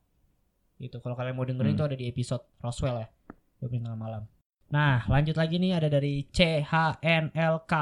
[0.78, 1.78] itu kalau kalian mau dengerin Hmm.
[1.78, 3.08] itu ada di episode Roswell ya
[3.60, 4.24] 25 tengah malam
[4.68, 7.72] Nah, lanjut lagi nih ada dari CHNLK.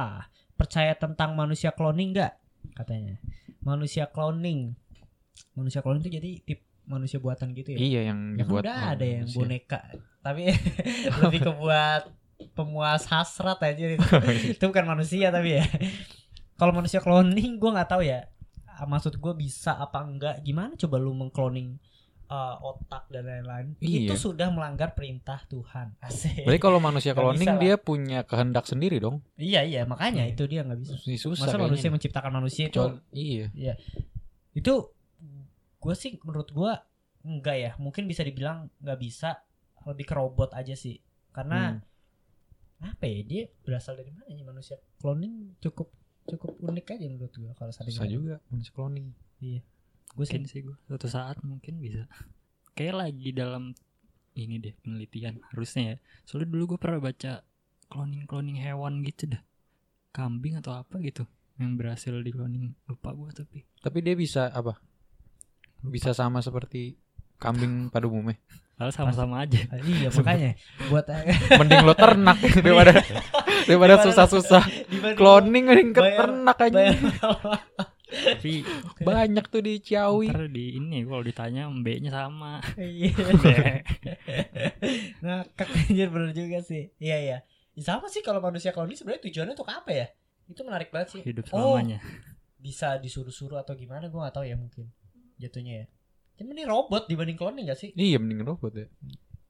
[0.55, 2.33] Percaya tentang manusia cloning nggak?
[2.73, 3.19] Katanya.
[3.61, 4.71] Manusia cloning.
[5.53, 7.79] Manusia cloning itu jadi tip manusia buatan gitu ya.
[7.83, 9.39] Iya yang Ya dibuat udah ada yang manusia.
[9.43, 9.81] boneka.
[10.23, 10.43] Tapi
[11.27, 12.03] lebih ke buat
[12.55, 14.07] pemuas hasrat aja itu.
[14.55, 15.67] itu bukan manusia tapi ya.
[16.55, 18.31] Kalau manusia cloning gue nggak tahu ya.
[18.79, 20.39] Maksud gue bisa apa enggak?
[20.41, 21.83] Gimana coba lu mengcloning
[22.27, 23.67] uh, otak dan lain-lain?
[23.79, 24.07] Iya.
[24.07, 25.95] Itu sudah melanggar perintah Tuhan.
[26.05, 26.43] Asik.
[26.43, 29.23] Berarti kalau manusia cloning dia punya kehendak sendiri dong.
[29.35, 30.95] Iya iya makanya itu dia nggak bisa.
[31.01, 31.47] Ini susah.
[31.47, 31.95] Masa manusia nih.
[31.95, 33.75] menciptakan manusia itu Kecuali- iya.
[34.53, 34.75] itu
[35.77, 36.73] gue sih menurut gue
[37.23, 39.43] enggak ya mungkin bisa dibilang nggak bisa
[39.85, 40.99] lebih ke robot aja sih
[41.31, 41.79] karena
[42.77, 42.89] Hmm.
[42.89, 45.89] apa ya dia berasal dari mana ya manusia cloning cukup
[46.25, 49.15] cukup unik aja menurut gue kalau Susah juga manusia cloning.
[50.17, 50.43] Gue mungkin.
[50.49, 52.09] sih sih gue suatu saat mungkin bisa.
[52.73, 53.77] Kayak lagi dalam
[54.37, 55.97] ini deh penelitian harusnya ya.
[56.25, 57.45] Soalnya dulu gue pernah baca
[57.93, 59.43] cloning cloning hewan gitu dah.
[60.17, 61.29] Kambing atau apa gitu
[61.61, 62.73] yang berhasil di cloning.
[62.89, 63.59] Lupa gue tapi.
[63.85, 64.81] Tapi dia bisa apa?
[65.85, 66.97] Bisa sama seperti
[67.37, 68.41] kambing pada umumnya.
[68.77, 69.65] Padahal sama-sama aja.
[69.73, 70.53] Ah, iya makanya.
[70.93, 71.09] Buat
[71.61, 72.93] Mending lo ternak daripada
[73.65, 74.65] daripada susah-susah.
[75.17, 76.93] Cloning mending ke ternak aja.
[78.27, 78.67] Tapi
[79.07, 80.35] Banyak tuh di Ciawi.
[80.35, 83.15] ntar di ini kalau ditanya mbaknya sama Iya.
[85.23, 86.91] Ngakak anjir bener juga sih.
[86.99, 87.39] Iya iya.
[87.77, 90.07] Ya, sama sih kalau manusia cloning sebenarnya tujuannya untuk apa ya?
[90.49, 91.23] Itu menarik banget sih.
[91.23, 91.77] hidup Oh.
[91.77, 92.01] selamanya
[92.57, 94.91] Bisa disuruh-suruh atau gimana gue gak tahu ya mungkin
[95.37, 95.87] jatuhnya ya.
[96.37, 97.93] Cuma ini robot dibanding cloning gak sih?
[97.95, 98.87] Iya mending robot ya.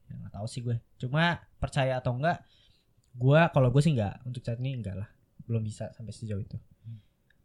[0.07, 0.77] Ya, gak tahu sih gue.
[0.99, 2.43] Cuma percaya atau enggak,
[3.14, 5.09] gue kalau gue sih enggak untuk saat ini enggak lah.
[5.47, 6.59] Belum bisa sampai sejauh itu.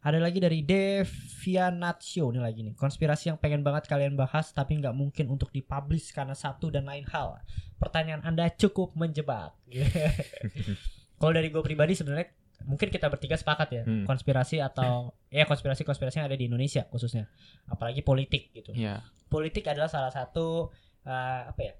[0.01, 2.73] Ada lagi dari Devianatio nih lagi nih.
[2.73, 7.05] Konspirasi yang pengen banget kalian bahas tapi nggak mungkin untuk dipublish karena satu dan lain
[7.05, 7.37] hal.
[7.77, 9.53] Pertanyaan Anda cukup menjebak.
[11.19, 14.05] Kalau dari gue pribadi sebenarnya mungkin kita bertiga sepakat ya Hmm.
[14.05, 17.29] konspirasi atau ya konspirasi-konspirasi yang ada di Indonesia khususnya.
[17.65, 19.05] Apalagi politik gitu Iya.
[19.29, 20.73] politik adalah salah satu
[21.05, 21.73] uh, apa ya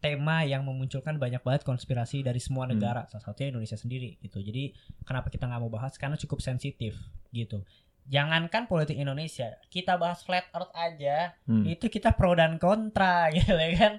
[0.00, 2.72] tema yang memunculkan banyak banget konspirasi dari semua Hmm.
[2.72, 4.72] negara salah satunya Indonesia sendiri gitu jadi
[5.02, 6.96] kenapa kita nggak mau bahas karena cukup sensitif
[7.30, 7.60] gitu
[8.06, 11.62] jangankan politik Indonesia kita bahas flat earth aja Hmm.
[11.64, 13.92] itu kita pro dan kontra gitu ya kan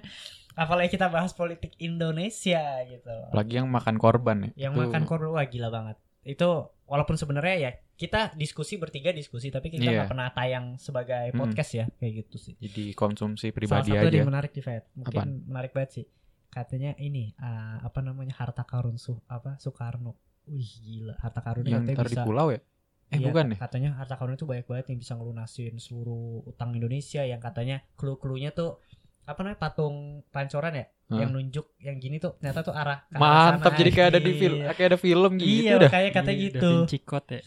[0.52, 4.68] apalagi kita bahas politik Indonesia gitu Apalagi yang makan korban ya.
[4.68, 6.48] yang Itu- makan korban wah gila banget itu
[6.84, 7.70] walaupun sebenarnya ya
[8.02, 9.92] kita diskusi bertiga diskusi tapi kita Iya.
[9.94, 11.38] nggak pernah tayang sebagai Hmm.
[11.40, 14.16] podcast ya kayak gitu sih jadi konsumsi Salah pribadi satu aja.
[14.16, 15.30] yang menarik di Fed mungkin Apaan?
[15.46, 16.06] menarik banget sih
[16.48, 21.86] katanya ini uh, apa namanya harta karun su apa Soekarno wih gila harta karun yang
[21.86, 22.58] ntar di pulau ya?
[23.08, 23.56] Eh Iya, bukan ya?
[23.58, 28.50] katanya harta karun itu banyak banget yang bisa ngelunasin seluruh utang Indonesia yang katanya clue-cluenya
[28.50, 28.80] tuh
[29.22, 29.96] apa namanya patung
[30.28, 31.18] pancoran ya Hah?
[31.18, 34.58] yang nunjuk yang gini tuh ternyata tuh arah ke Mantap jadi kayak ada di film
[34.66, 35.90] kayak ada film gitu iya dah.
[35.90, 36.70] kayak katanya Iya, gitu
[37.04, 37.40] Code ya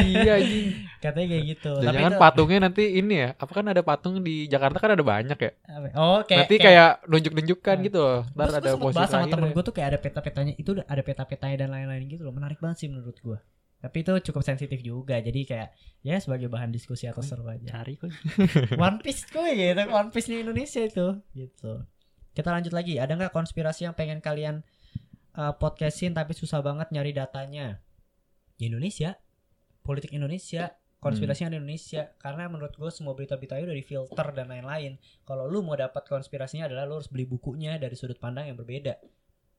[0.00, 0.66] iya anjing.
[0.98, 3.28] katanya kayak gitu Jangan itu- patungnya nanti ini ya.
[3.36, 5.52] Apa kan ada patung di Jakarta kan ada banyak ya.
[5.94, 7.84] oh kayak nanti kayak nunjuk-nunjukkan Nah.
[7.84, 8.20] gitu loh.
[8.28, 9.54] Ntar Terus ada posisi sama temen ya.
[9.54, 12.76] gue tuh kayak ada peta-petanya itu udah ada peta-petanya dan lain-lain gitu loh menarik banget
[12.78, 13.38] sih menurut gue
[13.82, 15.68] tapi itu cukup sensitif juga jadi kayak
[16.06, 17.82] ya sebagai bahan diskusi atau seru aja.
[17.82, 18.14] cari kok.
[18.78, 19.82] One Piece gue gitu.
[19.90, 21.82] One Piece di Indonesia itu gitu.
[22.30, 23.02] Kita lanjut lagi.
[23.02, 24.62] Ada nggak konspirasi yang pengen kalian
[25.34, 27.82] uh, podcastin tapi susah banget nyari datanya?
[28.54, 29.18] Di Indonesia.
[29.82, 30.78] Politik Indonesia.
[31.02, 32.14] Konspirasi yang di Indonesia.
[32.22, 34.94] Karena menurut gue semua berita-berita itu dari filter dan lain-lain.
[35.26, 38.94] Kalau lu mau dapat konspirasinya adalah lu harus beli bukunya dari sudut pandang yang berbeda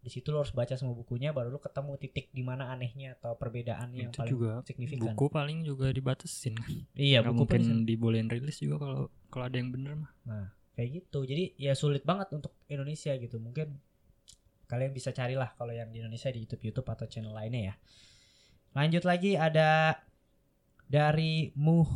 [0.04, 3.40] di situ lu harus baca semua bukunya baru lu ketemu titik di mana anehnya atau
[3.40, 5.16] perbedaan yang itu paling juga signifikan.
[5.16, 6.60] buku paling juga dibatasin.
[6.92, 9.02] Iya Nggak buku mungkin paling- dibolehin rilis juga kalau
[9.32, 10.12] kalau ada yang bener mah.
[10.76, 11.20] Kayak gitu.
[11.24, 13.40] Jadi ya sulit banget untuk Indonesia gitu.
[13.40, 13.80] Mungkin
[14.68, 17.76] kalian bisa carilah kalau yang di Indonesia di YouTube YouTube atau channel lainnya ya.
[18.76, 19.96] Lanjut lagi ada
[20.84, 21.88] dari Muh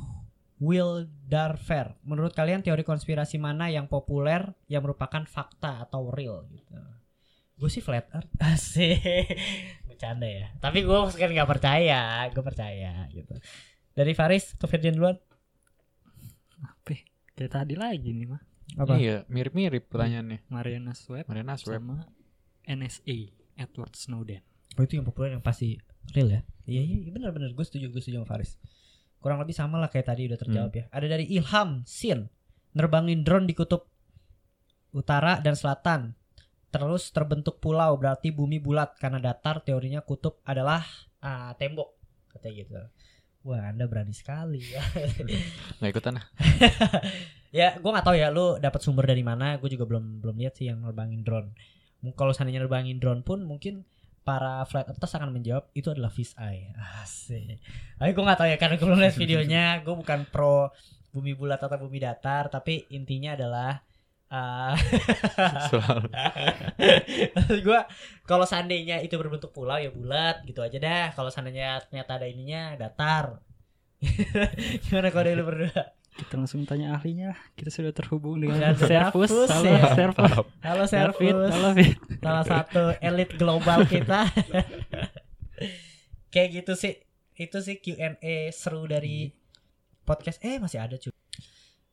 [0.58, 6.74] Will Darfair menurut kalian teori konspirasi mana yang populer yang merupakan fakta atau real gitu
[7.58, 9.34] gue sih flat earth asik
[9.90, 13.34] bercanda ya tapi gue kan nggak percaya gue percaya gitu
[13.98, 15.18] dari Faris ke Ferdian duluan
[16.62, 17.02] apa ya?
[17.34, 18.42] kayak tadi lagi nih mah
[18.78, 20.44] Iya, mirip-mirip pertanyaannya.
[20.52, 21.80] Mariana Swep Mariana Swep.
[21.82, 22.04] sama
[22.68, 24.44] NSA Edward Snowden
[24.78, 25.80] Oh itu yang populer yang pasti
[26.14, 26.42] real ya?
[26.68, 28.60] Iya iya iya, benar-benar gue setuju gue setuju sama Faris.
[29.24, 30.86] Kurang lebih sama lah kayak tadi udah terjawab ya.
[30.94, 32.28] Ada dari Ilham Sin
[32.78, 33.88] nerbangin drone di kutub
[34.94, 36.14] utara dan selatan.
[36.68, 40.84] Terus terbentuk pulau berarti bumi bulat karena datar teorinya kutub adalah
[41.24, 41.96] ah, tembok
[42.32, 42.74] katanya gitu.
[43.48, 44.84] Wah anda berani sekali ya.
[45.80, 46.26] Nggak ikutan ah.
[47.58, 49.56] ya gue nggak tahu ya lu dapat sumber dari mana.
[49.56, 51.56] Gue juga belum belum lihat sih yang nerbangin drone.
[52.14, 53.88] Kalau seandainya nerbangin drone pun mungkin
[54.28, 56.76] para flat earthers akan menjawab itu adalah fish eye.
[57.00, 57.64] Asik.
[57.96, 59.66] Tapi gue nggak tahu ya karena gue belum lihat videonya.
[59.88, 60.76] Gue bukan pro
[61.16, 63.82] bumi bulat atau bumi datar, tapi intinya adalah
[64.28, 64.76] Ah,
[65.72, 66.12] Selalu.
[67.32, 67.80] Maksud gue
[68.28, 71.06] kalau seandainya itu berbentuk pulau ya bulat gitu aja dah.
[71.16, 73.40] Kalau seandainya ternyata ada ininya datar.
[74.84, 75.96] Gimana kalau dari lu berdua?
[76.18, 77.32] Kita langsung tanya ahlinya.
[77.32, 77.40] lah.
[77.56, 79.30] Kita sudah terhubung dengan Servus.
[79.32, 79.84] Servus, Halo ya.
[79.96, 80.34] Servus.
[80.66, 81.96] Halo Servus, halo Fit.
[82.20, 84.26] salah satu elit global kita.
[86.34, 87.00] Kayak gitu sih.
[87.38, 89.30] Itu sih Q&A seru dari
[90.04, 90.42] podcast.
[90.42, 91.14] Eh masih ada cuy.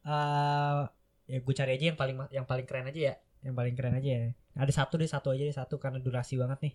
[0.02, 0.80] Eh,
[1.24, 3.14] ya gue cari aja yang paling yang paling keren aja ya.
[3.44, 4.22] Yang paling keren aja ya.
[4.56, 6.74] Ada satu deh satu aja deh satu karena durasi banget nih.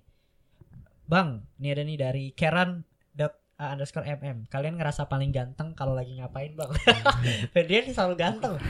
[1.09, 2.85] Bang, ini ada nih dari Keran
[3.17, 4.45] dot uh, underscore mm.
[4.53, 6.69] Kalian ngerasa paling ganteng kalau lagi ngapain bang?
[7.69, 8.61] Dia nih selalu ganteng.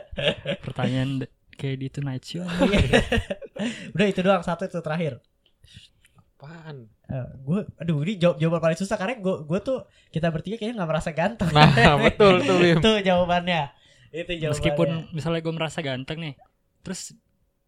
[0.66, 2.44] Pertanyaan kayak di Tonight Show.
[3.56, 3.72] Iya.
[3.96, 5.16] Udah itu doang satu itu terakhir.
[6.36, 6.92] Apaan?
[7.46, 10.90] gue aduh ini jawab jawaban paling susah karena gue gue tuh kita bertiga kayaknya nggak
[10.90, 12.82] merasa ganteng Nah, betul tuh Bim.
[12.82, 13.70] itu jawabannya
[14.10, 16.34] itu jawabannya Meskipun misalnya gue merasa ganteng nih,
[16.80, 17.12] terus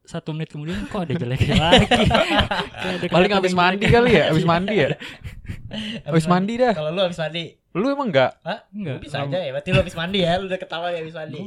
[0.03, 1.85] satu menit kemudian kok ada jeleknya lagi.
[3.07, 3.93] Paling abis mandi jelek.
[3.93, 4.89] kali ya, abis mandi ya.
[6.03, 6.73] Abis mandi dah.
[6.73, 7.45] kalau lu abis mandi
[7.77, 8.33] Lu emang enggak?
[8.41, 8.65] Hah?
[8.73, 8.99] Enggak.
[9.05, 11.41] Bisa aja ya berarti lu abis mandi ya lu udah ketawa ya abis mandi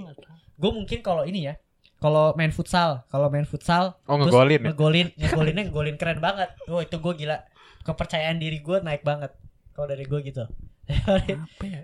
[0.61, 1.57] gue mungkin kalau ini ya
[1.97, 4.69] kalau main futsal kalau main futsal Oh, terus ngegolin ya?
[4.69, 7.41] ngegolin ngegolinnya ngegolin keren banget oh itu gue gila
[7.81, 9.33] kepercayaan diri gue naik banget
[9.73, 10.45] kalau dari gue gitu
[10.85, 11.81] Apa ya?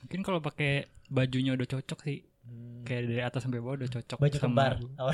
[0.00, 2.24] Mungkin kalau pakai bajunya udah cocok sih.
[2.80, 4.18] Kayak dari atas sampai bawah udah cocok.
[4.18, 4.72] baju kembar.
[4.96, 5.12] Oh,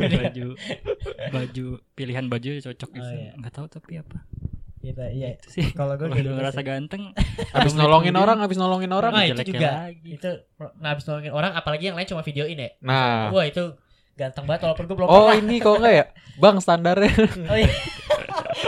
[0.00, 0.46] baju
[1.34, 3.04] baju pilihan baju udah cocok gitu.
[3.04, 3.32] Oh, iya.
[3.36, 4.18] Nggak tahu tapi apa.
[4.80, 5.76] gitu iya Itu sih.
[5.76, 7.12] kalau gue udah ngerasa ganteng,
[7.56, 9.12] Abis nolongin orang, abis nolongin orang.
[9.12, 9.92] Nah, itu juga.
[9.92, 10.16] lagi.
[10.16, 10.30] itu
[10.80, 13.28] nah habis nolongin orang apalagi yang lain cuma videoin ya Nah.
[13.28, 13.76] wah itu
[14.16, 16.04] ganteng banget walaupun gue belum Oh, pernah ini kok enggak ya?
[16.36, 17.12] Bang standarnya.
[17.52, 17.72] oh, iya.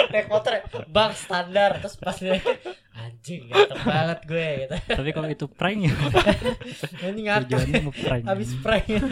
[0.09, 2.37] naik motor ya bang standar terus pas dia
[3.23, 4.75] anjing ganteng banget gue gitu.
[4.99, 5.95] Tapi kalau itu prank ya.
[7.07, 7.21] Ini
[7.95, 8.23] prank.
[8.27, 8.85] habis prank.
[8.91, 9.07] Gitu.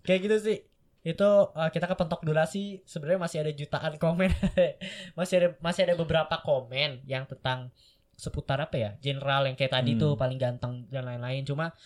[0.00, 0.58] kayak gitu sih.
[1.04, 4.32] Itu uh, kita kepentok durasi sebenarnya masih ada jutaan komen.
[5.18, 7.68] Masih ada masih ada beberapa komen yang tentang
[8.16, 8.90] seputar apa ya?
[8.98, 10.00] General yang kayak tadi Hmm.
[10.00, 11.44] tuh paling ganteng dan lain-lain.
[11.44, 11.76] Cuma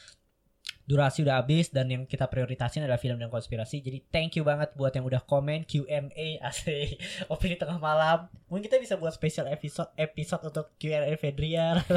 [0.90, 3.78] durasi udah habis dan yang kita prioritasin adalah film dan konspirasi.
[3.78, 6.98] Jadi thank you banget buat yang udah komen Q&A asli
[7.30, 8.26] opini tengah malam.
[8.50, 11.86] Mungkin kita bisa buat special episode episode untuk Q&A Fedriar.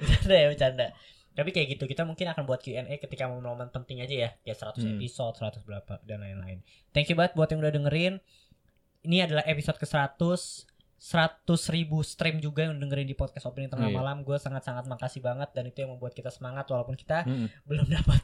[0.00, 0.86] bercanda ya bercanda.
[1.36, 4.30] Tapi kayak gitu kita mungkin akan buat Q&A ketika momen-momen penting aja ya.
[4.40, 4.96] Kayak 100 hmm.
[4.96, 6.64] episode, 100 berapa dan lain-lain.
[6.96, 8.16] Thank you banget buat yang udah dengerin.
[9.04, 10.16] Ini adalah episode ke-100
[11.00, 13.96] seratus ribu stream juga yang dengerin di podcast opening tengah yeah.
[13.96, 17.48] malam gue sangat sangat makasih banget dan itu yang membuat kita semangat walaupun kita -hmm.
[17.72, 18.20] belum dapat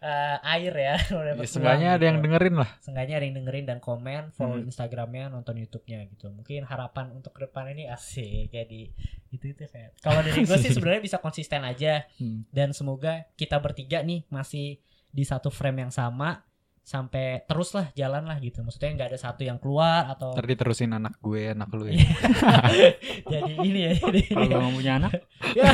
[0.00, 2.08] uh, air ya, ya seenggaknya ada gitu.
[2.08, 4.72] yang dengerin lah seenggaknya ada yang dengerin dan komen follow -hmm.
[4.72, 8.88] instagramnya nonton youtube-nya gitu mungkin harapan untuk ke depan ini asik jadi
[9.28, 9.92] itu itu kayak.
[10.00, 12.48] kalau dari gue sih sebenarnya bisa konsisten aja mm.
[12.48, 14.80] dan semoga kita bertiga nih masih
[15.12, 16.40] di satu frame yang sama
[16.84, 18.60] sampai terus lah jalan lah gitu.
[18.60, 21.96] Maksudnya nggak ada satu yang keluar atau Ntar diterusin anak gue, anak lu ya.
[23.32, 23.92] jadi ini ya.
[23.96, 25.12] Jadi Kalau mau punya anak,
[25.58, 25.64] Ya.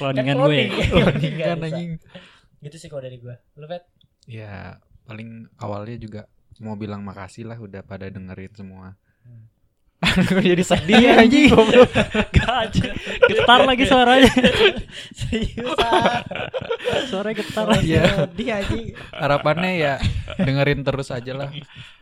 [0.00, 0.64] cloningan Kan gue.
[1.20, 1.60] bisa.
[1.68, 1.90] anjing.
[2.64, 3.36] Gitu sih kalau dari gue.
[3.60, 3.84] Lu Fet?
[4.24, 6.20] Ya, paling awalnya juga
[6.62, 8.96] mau bilang makasih lah udah pada dengerin semua.
[10.28, 11.90] Kok jadi sedih ya anjing goblok.
[12.34, 12.90] Gak aja.
[13.22, 14.32] Getar lagi suaranya.
[15.18, 15.78] Serius.
[17.06, 17.94] Suaranya getar lagi.
[17.94, 18.26] Iya.
[18.26, 18.86] sedih anjing.
[19.14, 19.94] Harapannya ya
[20.42, 21.48] dengerin terus aja lah.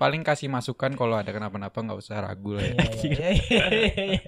[0.01, 2.75] Paling kasih masukan kalau ada kenapa-napa nggak usah ragu lah ya.
[2.81, 4.21] Iya, iya, iya, iya, iya.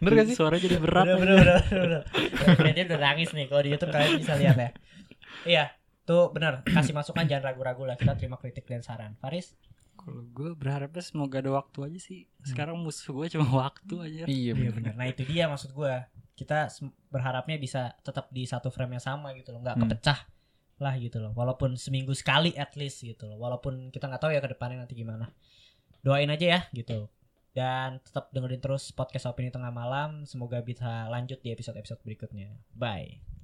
[0.00, 0.36] Bener gak sih?
[0.36, 1.04] Suaranya jadi berat.
[1.04, 2.02] Bener, bener, bener,
[2.56, 2.72] bener.
[2.72, 3.44] Dia udah nangis nih.
[3.52, 4.70] Kalau di YouTube kalian bisa lihat ya.
[5.44, 5.64] Iya,
[6.08, 6.64] tuh bener.
[6.64, 8.00] Kasih masukan jangan ragu-ragu lah.
[8.00, 9.20] Kita terima kritik dan saran.
[9.20, 9.52] Faris?
[10.08, 12.24] Kalau gue berharapnya semoga ada waktu aja sih.
[12.42, 14.22] Sekarang musuh gue cuma waktu aja.
[14.24, 14.96] Iya Iya bener.
[14.96, 15.94] Nah itu dia maksud gue.
[16.32, 16.72] Kita
[17.08, 19.60] berharapnya bisa tetap di satu frame yang sama gitu loh.
[19.60, 19.84] Nggak Hmm.
[19.86, 20.18] kepecah
[20.78, 21.34] lah gitu loh.
[21.34, 23.36] Walaupun seminggu sekali at least gitu loh.
[23.36, 25.28] Walaupun kita nggak tahu ya ke depannya nanti gimana.
[26.00, 27.10] Doain aja ya gitu.
[27.52, 30.22] Dan tetap dengerin terus podcast Opini Tengah Malam.
[30.24, 32.54] Semoga bisa lanjut di episode-episode berikutnya.
[32.72, 33.37] Bye.